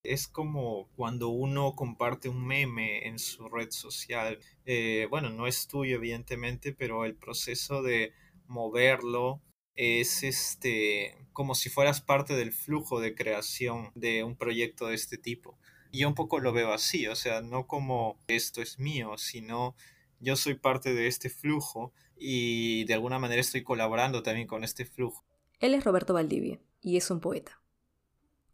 Es 0.05 0.29
como 0.29 0.89
cuando 0.95 1.29
uno 1.31 1.75
comparte 1.75 2.29
un 2.29 2.47
meme 2.47 3.09
en 3.09 3.19
su 3.19 3.49
red 3.49 3.71
social. 3.71 4.39
Eh, 4.67 5.09
bueno, 5.11 5.31
no 5.31 5.47
es 5.47 5.67
tuyo, 5.67 5.97
evidentemente, 5.97 6.73
pero 6.73 7.05
el 7.05 7.17
proceso 7.17 7.83
de 7.83 8.13
moverlo 8.47 9.43
es 9.75 10.23
este 10.23 11.17
como 11.33 11.57
si 11.57 11.69
fueras 11.69 12.01
parte 12.01 12.35
del 12.35 12.53
flujo 12.53 13.01
de 13.01 13.15
creación 13.15 13.91
de 13.95 14.23
un 14.23 14.37
proyecto 14.37 14.87
de 14.87 14.95
este 14.95 15.19
tipo. 15.19 15.59
Y 15.91 16.01
yo 16.01 16.09
un 16.09 16.15
poco 16.15 16.39
lo 16.39 16.53
veo 16.53 16.73
así, 16.73 17.07
o 17.09 17.17
sea, 17.17 17.41
no 17.41 17.67
como 17.67 18.19
esto 18.29 18.63
es 18.63 18.79
mío, 18.79 19.19
sino 19.19 19.75
yo 20.21 20.37
soy 20.37 20.55
parte 20.55 20.95
de 20.95 21.09
este 21.09 21.29
flujo 21.29 21.93
y 22.17 22.85
de 22.85 22.95
alguna 22.95 23.19
manera 23.19 23.41
estoy 23.41 23.63
colaborando 23.63 24.23
también 24.23 24.47
con 24.47 24.65
este 24.65 24.85
flujo. 24.85 25.25
Él 25.59 25.75
es 25.75 25.85
Roberto 25.85 26.15
Valdivia 26.15 26.61
y 26.81 26.97
es 26.97 27.11
un 27.11 27.21
poeta. 27.21 27.61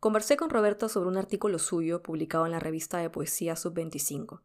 Conversé 0.01 0.39
con 0.39 0.49
Roberto 0.49 0.89
sobre 0.89 1.11
un 1.11 1.19
artículo 1.19 1.59
suyo 1.59 2.03
publicado 2.03 2.47
en 2.47 2.53
la 2.53 2.59
revista 2.59 2.97
de 2.97 3.11
poesía 3.11 3.53
Sub25. 3.53 4.41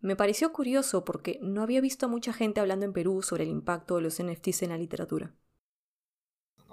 Me 0.00 0.16
pareció 0.16 0.52
curioso 0.52 1.04
porque 1.04 1.38
no 1.40 1.62
había 1.62 1.80
visto 1.80 2.06
a 2.06 2.08
mucha 2.08 2.32
gente 2.32 2.58
hablando 2.58 2.86
en 2.86 2.92
Perú 2.92 3.22
sobre 3.22 3.44
el 3.44 3.50
impacto 3.50 3.94
de 3.94 4.02
los 4.02 4.20
NFTs 4.20 4.62
en 4.62 4.70
la 4.70 4.78
literatura. 4.78 5.32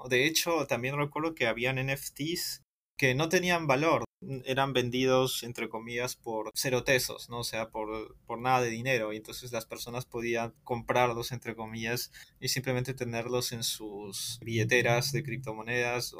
De 0.10 0.26
hecho, 0.26 0.65
también 0.65 0.98
recuerdo 0.98 1.36
que 1.36 1.46
habían 1.46 1.78
NFTs 1.78 2.63
que 2.98 3.13
no 3.13 3.30
tenían 3.30 3.67
valor, 3.67 4.04
eran 4.46 4.74
vendidos, 4.74 5.43
entre 5.43 5.69
comillas, 5.69 6.15
por 6.15 6.50
cero 6.56 6.84
tesos, 6.84 7.30
¿no? 7.30 7.39
O 7.39 7.43
sea, 7.43 7.69
por, 7.69 8.17
por 8.26 8.39
nada 8.39 8.62
de 8.62 8.69
dinero. 8.72 9.13
Y 9.13 9.17
entonces 9.17 9.52
las 9.52 9.67
personas 9.67 10.06
podían 10.06 10.56
comprarlos, 10.63 11.32
entre 11.32 11.56
comillas, 11.56 12.12
y 12.39 12.48
simplemente 12.48 12.96
tenerlos 12.96 13.52
en 13.52 13.63
sus 13.63 14.39
billeteras 14.41 15.12
de 15.12 15.24
criptomonedas. 15.24 16.15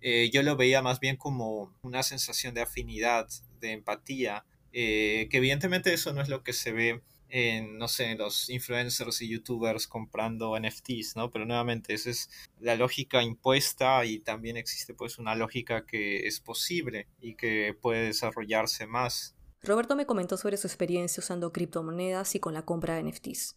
Eh, 0.00 0.30
yo 0.32 0.42
lo 0.42 0.56
veía 0.56 0.82
más 0.82 1.00
bien 1.00 1.16
como 1.16 1.76
una 1.82 2.02
sensación 2.02 2.54
de 2.54 2.62
afinidad, 2.62 3.28
de 3.60 3.72
empatía, 3.72 4.44
eh, 4.72 5.28
que 5.30 5.38
evidentemente 5.38 5.92
eso 5.92 6.12
no 6.12 6.22
es 6.22 6.28
lo 6.28 6.42
que 6.42 6.52
se 6.52 6.72
ve 6.72 7.02
en, 7.30 7.78
no 7.78 7.88
sé, 7.88 8.14
los 8.14 8.48
influencers 8.48 9.20
y 9.20 9.28
youtubers 9.28 9.86
comprando 9.86 10.58
NFTs, 10.58 11.16
¿no? 11.16 11.30
Pero 11.30 11.44
nuevamente, 11.44 11.94
esa 11.94 12.10
es 12.10 12.30
la 12.58 12.74
lógica 12.74 13.22
impuesta 13.22 14.04
y 14.04 14.20
también 14.20 14.56
existe 14.56 14.94
pues 14.94 15.18
una 15.18 15.34
lógica 15.34 15.84
que 15.84 16.26
es 16.26 16.40
posible 16.40 17.06
y 17.20 17.34
que 17.34 17.76
puede 17.80 18.06
desarrollarse 18.06 18.86
más. 18.86 19.36
Roberto 19.62 19.96
me 19.96 20.06
comentó 20.06 20.36
sobre 20.36 20.56
su 20.56 20.66
experiencia 20.66 21.20
usando 21.20 21.52
criptomonedas 21.52 22.34
y 22.34 22.40
con 22.40 22.54
la 22.54 22.64
compra 22.64 22.94
de 22.94 23.02
NFTs. 23.02 23.56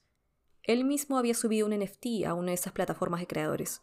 Él 0.64 0.84
mismo 0.84 1.18
había 1.18 1.34
subido 1.34 1.68
un 1.68 1.78
NFT 1.78 2.26
a 2.26 2.34
una 2.34 2.50
de 2.50 2.56
esas 2.56 2.74
plataformas 2.74 3.20
de 3.20 3.28
creadores. 3.28 3.82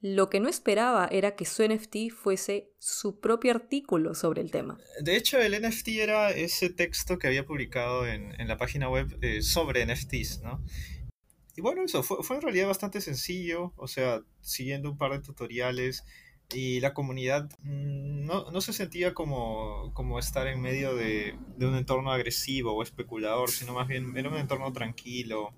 Lo 0.00 0.30
que 0.30 0.38
no 0.38 0.48
esperaba 0.48 1.08
era 1.10 1.34
que 1.34 1.44
su 1.44 1.66
NFT 1.66 2.10
fuese 2.14 2.70
su 2.78 3.18
propio 3.18 3.50
artículo 3.50 4.14
sobre 4.14 4.42
el 4.42 4.52
tema. 4.52 4.78
De 5.00 5.16
hecho, 5.16 5.38
el 5.38 5.60
NFT 5.60 5.88
era 5.88 6.30
ese 6.30 6.70
texto 6.70 7.18
que 7.18 7.26
había 7.26 7.44
publicado 7.44 8.06
en, 8.06 8.36
la 8.46 8.56
página 8.56 8.88
web 8.88 9.18
eh, 9.22 9.42
sobre 9.42 9.84
NFTs, 9.84 10.42
¿no? 10.42 10.64
Y 11.56 11.60
bueno, 11.60 11.82
eso 11.82 12.04
fue, 12.04 12.22
fue 12.22 12.36
en 12.36 12.42
realidad 12.42 12.68
bastante 12.68 13.00
sencillo, 13.00 13.72
o 13.76 13.88
sea, 13.88 14.22
siguiendo 14.40 14.88
un 14.88 14.96
par 14.96 15.10
de 15.10 15.18
tutoriales 15.18 16.04
y 16.54 16.78
la 16.78 16.94
comunidad 16.94 17.50
mm, 17.62 18.24
no, 18.24 18.50
no 18.52 18.60
se 18.60 18.72
sentía 18.72 19.14
como, 19.14 19.92
como 19.94 20.20
estar 20.20 20.46
en 20.46 20.60
medio 20.60 20.94
de, 20.94 21.36
de 21.56 21.66
un 21.66 21.74
entorno 21.74 22.12
agresivo 22.12 22.72
o 22.72 22.82
especulador, 22.84 23.50
sino 23.50 23.74
más 23.74 23.88
bien 23.88 24.16
era 24.16 24.30
un 24.30 24.36
entorno 24.36 24.72
tranquilo, 24.72 25.52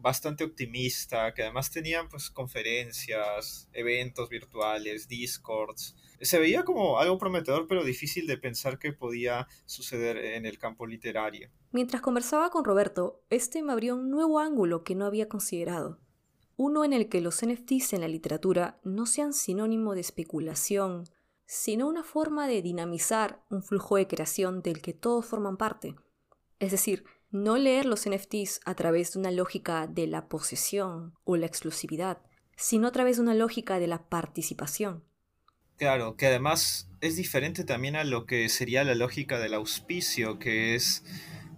bastante 0.00 0.44
optimista, 0.44 1.34
que 1.34 1.42
además 1.42 1.70
tenían 1.70 2.08
pues 2.08 2.30
conferencias, 2.30 3.68
eventos 3.72 4.28
virtuales, 4.28 5.08
discords. 5.08 5.96
Se 6.20 6.38
veía 6.38 6.64
como 6.64 6.98
algo 6.98 7.18
prometedor, 7.18 7.66
pero 7.68 7.84
difícil 7.84 8.26
de 8.26 8.38
pensar 8.38 8.78
que 8.78 8.92
podía 8.92 9.46
suceder 9.66 10.16
en 10.16 10.46
el 10.46 10.58
campo 10.58 10.86
literario. 10.86 11.50
Mientras 11.70 12.02
conversaba 12.02 12.50
con 12.50 12.64
Roberto, 12.64 13.22
este 13.30 13.62
me 13.62 13.72
abrió 13.72 13.96
un 13.96 14.10
nuevo 14.10 14.38
ángulo 14.38 14.84
que 14.84 14.94
no 14.94 15.06
había 15.06 15.28
considerado. 15.28 16.00
Uno 16.56 16.84
en 16.84 16.92
el 16.92 17.08
que 17.08 17.20
los 17.20 17.44
NFTs 17.44 17.92
en 17.92 18.00
la 18.00 18.08
literatura 18.08 18.80
no 18.82 19.06
sean 19.06 19.32
sinónimo 19.32 19.94
de 19.94 20.00
especulación, 20.00 21.04
sino 21.46 21.86
una 21.86 22.02
forma 22.02 22.48
de 22.48 22.62
dinamizar 22.62 23.44
un 23.48 23.62
flujo 23.62 23.96
de 23.96 24.08
creación 24.08 24.60
del 24.60 24.82
que 24.82 24.92
todos 24.92 25.24
forman 25.24 25.56
parte. 25.56 25.94
Es 26.58 26.72
decir, 26.72 27.04
no 27.30 27.58
leer 27.58 27.84
los 27.84 28.08
NFTs 28.08 28.60
a 28.64 28.74
través 28.74 29.12
de 29.12 29.20
una 29.20 29.30
lógica 29.30 29.86
de 29.86 30.06
la 30.06 30.28
posesión 30.28 31.14
o 31.24 31.36
la 31.36 31.46
exclusividad, 31.46 32.18
sino 32.56 32.88
a 32.88 32.92
través 32.92 33.16
de 33.16 33.22
una 33.22 33.34
lógica 33.34 33.78
de 33.78 33.86
la 33.86 34.08
participación. 34.08 35.04
Claro, 35.76 36.16
que 36.16 36.26
además 36.26 36.90
es 37.00 37.16
diferente 37.16 37.64
también 37.64 37.94
a 37.94 38.04
lo 38.04 38.26
que 38.26 38.48
sería 38.48 38.82
la 38.82 38.94
lógica 38.94 39.38
del 39.38 39.54
auspicio, 39.54 40.38
que 40.38 40.74
es, 40.74 41.04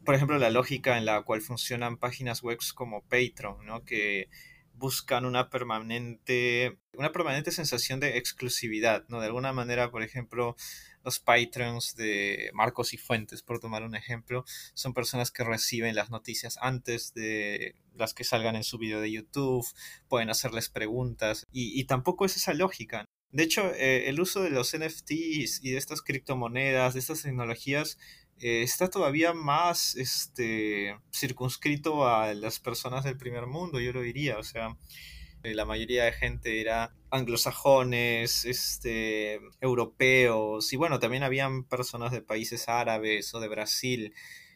por 0.05 0.15
ejemplo, 0.15 0.39
la 0.39 0.51
lógica 0.51 0.99
en 0.99 1.07
la 1.07 1.23
cual 1.23 1.41
funcionan 1.41 1.97
páginas 1.97 2.43
web 2.43 2.59
como 2.75 3.03
Patreon, 3.03 3.65
¿no? 3.65 3.85
que 3.85 4.29
buscan 4.75 5.25
una 5.25 5.51
permanente, 5.51 6.79
una 6.95 7.13
permanente 7.13 7.51
sensación 7.51 8.01
de 8.01 8.17
exclusividad, 8.17 9.05
¿no? 9.09 9.21
De 9.21 9.27
alguna 9.27 9.53
manera, 9.53 9.91
por 9.91 10.03
ejemplo, 10.03 10.57
los 11.05 11.19
Patreons 11.19 11.95
de 11.97 12.51
Marcos 12.53 12.93
y 12.93 12.97
Fuentes, 12.97 13.43
por 13.43 13.61
tomar 13.61 13.83
un 13.83 13.95
ejemplo, 13.95 14.45
son 14.75 14.95
personas 14.95 15.31
que 15.31 15.45
reciben 15.45 15.95
las 15.95 16.11
noticias 16.11 16.59
antes 16.61 17.15
de 17.15 17.75
las 17.95 18.15
que 18.15 18.25
salgan 18.25 18.57
en 18.57 18.65
su 18.65 18.79
video 18.79 19.01
de 19.01 19.13
YouTube, 19.13 19.67
pueden 20.09 20.31
hacerles 20.31 20.69
preguntas 20.69 21.47
y, 21.53 21.85
tampoco 21.85 22.25
es 22.25 22.37
esa 22.37 22.55
lógica. 22.55 23.05
De 23.33 23.45
hecho, 23.45 23.73
eh, 23.75 24.09
el 24.09 24.21
uso 24.21 24.43
de 24.43 24.51
los 24.51 24.75
NFTs 24.77 25.61
y 25.63 25.71
de 25.71 25.77
estas 25.77 26.03
criptomonedas, 26.03 26.95
de 26.95 27.01
estas 27.01 27.23
tecnologías, 27.23 27.97
eh, 28.41 28.63
está 28.63 28.89
todavía 28.89 29.35
más 29.35 29.97
este, 29.97 30.99
circunscrito 31.13 32.09
a 32.09 32.33
las 32.35 32.59
personas 32.59 33.05
del 33.05 33.19
primer 33.19 33.47
mundo, 33.47 33.81
yo 33.81 33.93
lo 33.93 34.01
diría. 34.01 34.39
O 34.39 34.43
sea, 34.43 34.77
eh, 35.43 35.55
la 35.55 35.65
mayoría 35.67 36.05
de 36.05 36.13
gente 36.13 36.61
era 36.61 36.95
anglosajones, 37.11 38.45
este, 38.45 39.41
europeos, 39.61 40.73
y 40.73 40.77
bueno, 40.77 40.99
también 41.01 41.23
habían 41.23 41.65
personas 41.65 42.13
de 42.13 42.23
países 42.23 42.69
árabes 42.69 43.35
o 43.35 43.41
de 43.41 43.49
Brasil, 43.49 44.15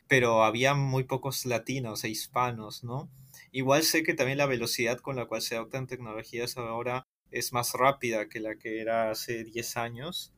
pero 0.08 0.44
había 0.44 0.74
muy 0.74 1.04
pocos 1.04 1.44
latinos 1.46 2.04
e 2.04 2.10
hispanos, 2.10 2.84
¿no? 2.84 3.10
Igual 3.52 3.82
sé 3.82 4.02
que 4.02 4.14
también 4.14 4.38
la 4.38 4.46
velocidad 4.46 4.98
con 4.98 5.16
la 5.16 5.26
cual 5.26 5.42
se 5.42 5.56
adoptan 5.56 5.86
tecnologías 5.86 6.56
ahora 6.56 7.06
es 7.30 7.52
más 7.52 7.72
rápida 7.72 8.28
que 8.28 8.40
la 8.40 8.56
que 8.56 8.80
era 8.80 9.10
hace 9.10 9.44
10 9.44 9.76
años. 9.76 10.32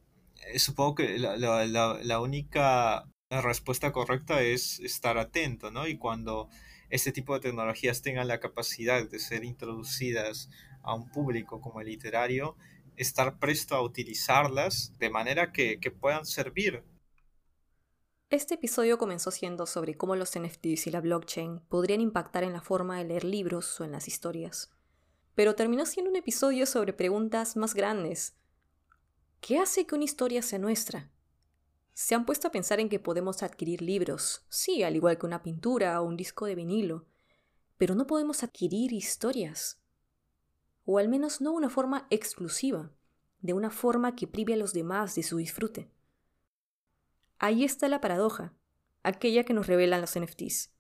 Eh, 0.49 0.59
supongo 0.59 0.97
que 0.97 1.19
la, 1.19 1.37
la, 1.37 1.99
la 2.03 2.21
única 2.21 3.07
respuesta 3.31 3.93
correcta 3.93 4.43
es 4.43 4.79
estar 4.81 5.19
atento, 5.19 5.71
¿no? 5.71 5.87
Y 5.87 5.99
cuando 5.99 6.49
este 6.91 7.13
tipo 7.13 7.35
de 7.35 7.41
tecnologías 7.41 8.03
tengan 8.03 8.29
la 8.29 8.41
capacidad 8.41 9.09
de 9.09 9.19
ser 9.19 9.45
introducidas 9.45 10.49
a 10.83 10.95
un 10.95 11.11
público 11.11 11.61
como 11.61 11.81
el 11.81 11.89
literario, 11.89 12.57
estar 12.97 13.39
presto 13.39 13.75
a 13.75 13.83
utilizarlas 13.83 14.97
de 14.99 15.11
manera 15.11 15.53
que, 15.53 15.81
que 15.81 15.91
puedan 15.91 16.25
servir. 16.25 16.85
Este 18.31 18.55
episodio 18.55 18.99
comenzó 18.99 19.31
siendo 19.31 19.67
sobre 19.67 19.97
cómo 19.97 20.17
los 20.17 20.39
NFTs 20.39 20.87
y 20.87 20.91
la 20.91 21.01
blockchain 21.01 21.61
podrían 21.69 22.01
impactar 22.01 22.45
en 22.45 22.53
la 22.53 22.61
forma 22.61 22.99
de 22.99 23.05
leer 23.05 23.25
libros 23.25 23.81
o 23.81 23.85
en 23.85 23.93
las 23.93 24.09
historias. 24.09 24.71
Pero 25.35 25.55
terminó 25.55 25.85
siendo 25.85 26.11
un 26.11 26.17
episodio 26.17 26.67
sobre 26.67 26.93
preguntas 26.93 27.57
más 27.57 27.75
grandes. 27.75 28.35
¿Qué 29.41 29.59
hace 29.59 29.87
que 29.87 29.95
una 29.95 30.05
historia 30.05 30.43
sea 30.43 30.59
nuestra? 30.59 31.11
¿Se 31.99 32.15
han 32.15 32.27
puesto 32.27 32.49
a 32.49 32.51
pensar 32.51 32.79
en 32.79 32.91
que 32.91 33.01
podemos 33.01 33.43
adquirir 33.43 33.81
libros? 33.81 34.45
Sí, 34.51 34.83
al 34.83 34.97
igual 34.97 35.17
que 35.17 35.25
una 35.25 35.43
pintura 35.43 35.99
o 35.99 36.05
un 36.05 36.15
disco 36.15 36.45
de 36.45 36.55
vinilo. 36.55 37.07
Pero 37.79 37.95
no 37.95 38.07
podemos 38.07 38.43
adquirir 38.43 38.93
historias. 38.93 39.81
O 40.85 40.99
al 40.99 41.09
menos 41.09 41.41
no 41.41 41.53
una 41.53 41.71
forma 41.71 42.07
exclusiva, 42.11 42.93
de 43.41 43.55
una 43.55 43.71
forma 43.71 44.15
que 44.15 44.27
prive 44.27 44.53
a 44.53 44.57
los 44.59 44.75
demás 44.75 45.15
de 45.15 45.23
su 45.23 45.39
disfrute. 45.39 45.91
Ahí 47.39 47.65
está 47.65 47.89
la 47.89 48.03
paradoja, 48.03 48.53
aquella 49.03 49.45
que 49.45 49.55
nos 49.55 49.67
revelan 49.67 50.03
los 50.03 50.21
NFTs. 50.21 50.75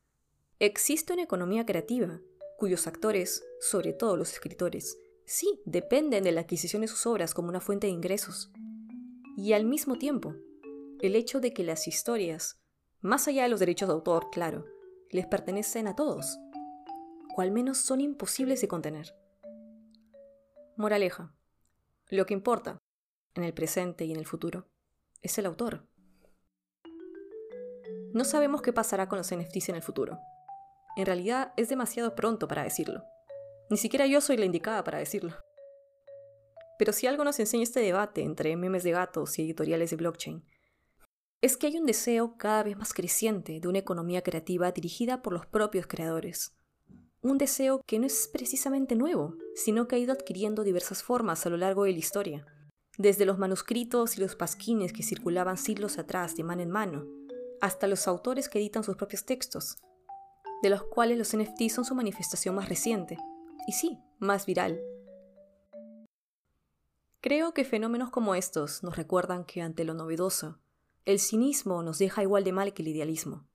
Existe 0.58 1.14
una 1.14 1.22
economía 1.22 1.64
creativa, 1.64 2.20
cuyos 2.58 2.86
actores, 2.86 3.42
sobre 3.58 3.94
todo 3.94 4.18
los 4.18 4.34
escritores, 4.34 4.98
sí 5.24 5.62
dependen 5.64 6.24
de 6.24 6.32
la 6.32 6.42
adquisición 6.42 6.82
de 6.82 6.88
sus 6.88 7.06
obras 7.06 7.32
como 7.32 7.48
una 7.48 7.60
fuente 7.60 7.86
de 7.86 7.94
ingresos. 7.94 8.50
Y 9.38 9.54
al 9.54 9.64
mismo 9.64 9.96
tiempo, 9.96 10.36
el 11.00 11.14
hecho 11.14 11.40
de 11.40 11.52
que 11.52 11.64
las 11.64 11.86
historias, 11.86 12.60
más 13.00 13.28
allá 13.28 13.42
de 13.42 13.48
los 13.48 13.60
derechos 13.60 13.88
de 13.88 13.94
autor, 13.94 14.30
claro, 14.30 14.64
les 15.10 15.26
pertenecen 15.26 15.86
a 15.86 15.94
todos, 15.94 16.38
o 17.36 17.40
al 17.40 17.50
menos 17.50 17.78
son 17.78 18.00
imposibles 18.00 18.60
de 18.60 18.68
contener. 18.68 19.14
Moraleja. 20.76 21.34
Lo 22.08 22.24
que 22.26 22.34
importa, 22.34 22.78
en 23.34 23.44
el 23.44 23.52
presente 23.52 24.04
y 24.04 24.12
en 24.12 24.18
el 24.18 24.26
futuro, 24.26 24.68
es 25.22 25.36
el 25.38 25.46
autor. 25.46 25.86
No 28.12 28.24
sabemos 28.24 28.62
qué 28.62 28.72
pasará 28.72 29.08
con 29.08 29.18
los 29.18 29.34
NFTs 29.34 29.68
en 29.70 29.76
el 29.76 29.82
futuro. 29.82 30.18
En 30.96 31.04
realidad 31.04 31.52
es 31.56 31.68
demasiado 31.68 32.14
pronto 32.14 32.48
para 32.48 32.62
decirlo. 32.62 33.04
Ni 33.68 33.76
siquiera 33.76 34.06
yo 34.06 34.20
soy 34.20 34.36
la 34.36 34.46
indicada 34.46 34.84
para 34.84 34.98
decirlo. 34.98 35.34
Pero 36.78 36.92
si 36.92 37.06
algo 37.06 37.24
nos 37.24 37.38
enseña 37.40 37.64
este 37.64 37.80
debate 37.80 38.22
entre 38.22 38.56
memes 38.56 38.84
de 38.84 38.92
gatos 38.92 39.38
y 39.38 39.42
editoriales 39.42 39.90
de 39.90 39.96
blockchain, 39.96 40.44
es 41.46 41.56
que 41.56 41.68
hay 41.68 41.78
un 41.78 41.86
deseo 41.86 42.36
cada 42.36 42.64
vez 42.64 42.76
más 42.76 42.92
creciente 42.92 43.60
de 43.60 43.68
una 43.68 43.78
economía 43.78 44.22
creativa 44.22 44.72
dirigida 44.72 45.22
por 45.22 45.32
los 45.32 45.46
propios 45.46 45.86
creadores. 45.86 46.56
Un 47.22 47.38
deseo 47.38 47.80
que 47.86 48.00
no 48.00 48.06
es 48.06 48.28
precisamente 48.32 48.96
nuevo, 48.96 49.36
sino 49.54 49.86
que 49.86 49.94
ha 49.94 49.98
ido 50.00 50.12
adquiriendo 50.12 50.64
diversas 50.64 51.04
formas 51.04 51.46
a 51.46 51.50
lo 51.50 51.56
largo 51.56 51.84
de 51.84 51.92
la 51.92 51.98
historia, 51.98 52.46
desde 52.98 53.26
los 53.26 53.38
manuscritos 53.38 54.16
y 54.16 54.20
los 54.20 54.34
pasquines 54.34 54.92
que 54.92 55.04
circulaban 55.04 55.56
siglos 55.56 55.98
atrás 55.98 56.34
de 56.34 56.42
mano 56.42 56.62
en 56.62 56.70
mano, 56.70 57.06
hasta 57.60 57.86
los 57.86 58.08
autores 58.08 58.48
que 58.48 58.58
editan 58.58 58.82
sus 58.82 58.96
propios 58.96 59.24
textos, 59.24 59.76
de 60.62 60.70
los 60.70 60.82
cuales 60.82 61.16
los 61.16 61.36
NFTs 61.36 61.72
son 61.72 61.84
su 61.84 61.94
manifestación 61.94 62.56
más 62.56 62.68
reciente, 62.68 63.18
y 63.68 63.72
sí, 63.72 64.00
más 64.18 64.46
viral. 64.46 64.80
Creo 67.20 67.54
que 67.54 67.64
fenómenos 67.64 68.10
como 68.10 68.34
estos 68.34 68.82
nos 68.82 68.96
recuerdan 68.96 69.44
que 69.44 69.62
ante 69.62 69.84
lo 69.84 69.94
novedoso, 69.94 70.58
el 71.06 71.20
cinismo 71.20 71.82
nos 71.84 71.98
deja 71.98 72.22
igual 72.22 72.44
de 72.44 72.52
mal 72.52 72.74
que 72.74 72.82
el 72.82 72.88
idealismo. 72.88 73.46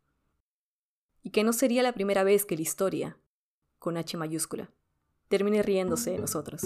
Y 1.22 1.30
que 1.30 1.44
no 1.44 1.54
sería 1.54 1.84
la 1.84 1.94
primera 1.94 2.24
vez 2.24 2.46
que 2.46 2.56
la 2.56 2.62
historia, 2.62 3.18
con 3.78 3.98
H 3.98 4.18
mayúscula, 4.18 4.72
termine 5.28 5.62
riéndose 5.62 6.12
de 6.12 6.20
nosotros. 6.20 6.64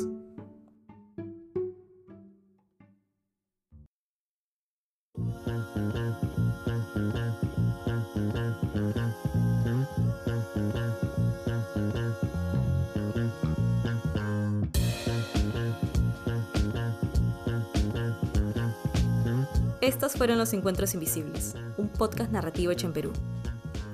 Estos 19.86 20.14
fueron 20.14 20.40
Los 20.40 20.52
Encuentros 20.54 20.96
Invisibles, 20.96 21.54
un 21.78 21.90
podcast 21.90 22.32
narrativo 22.32 22.72
hecho 22.72 22.88
en 22.88 22.94
Perú. 22.94 23.14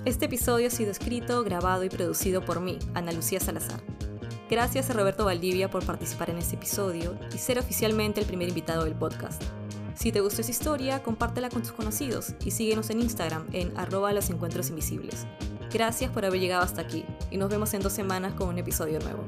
Este 0.05 0.27
episodio 0.27 0.67
ha 0.67 0.69
sido 0.69 0.89
escrito, 0.89 1.43
grabado 1.43 1.83
y 1.83 1.89
producido 1.89 2.45
por 2.45 2.61
mí, 2.61 2.79
Ana 2.93 3.11
Lucía 3.11 3.41
Salazar. 3.41 3.81
Gracias 4.49 4.89
a 4.89 4.93
Roberto 4.93 5.25
Valdivia 5.25 5.69
por 5.69 5.85
participar 5.85 6.29
en 6.29 6.37
este 6.37 6.55
episodio 6.55 7.19
y 7.35 7.37
ser 7.39 7.59
oficialmente 7.59 8.21
el 8.21 8.25
primer 8.25 8.47
invitado 8.47 8.85
del 8.85 8.95
podcast. 8.95 9.43
Si 9.93 10.13
te 10.13 10.21
gustó 10.21 10.39
esta 10.39 10.51
historia, 10.51 11.03
compártela 11.03 11.49
con 11.49 11.61
tus 11.61 11.73
conocidos 11.73 12.35
y 12.45 12.51
síguenos 12.51 12.89
en 12.89 13.01
Instagram 13.01 13.47
en 13.51 13.77
arroba 13.77 14.13
los 14.13 14.29
encuentros 14.29 14.69
invisibles. 14.69 15.27
Gracias 15.73 16.09
por 16.09 16.23
haber 16.23 16.39
llegado 16.39 16.63
hasta 16.63 16.83
aquí 16.83 17.03
y 17.31 17.35
nos 17.37 17.49
vemos 17.49 17.73
en 17.73 17.81
dos 17.81 17.91
semanas 17.91 18.33
con 18.35 18.47
un 18.47 18.57
episodio 18.57 18.97
nuevo. 19.01 19.25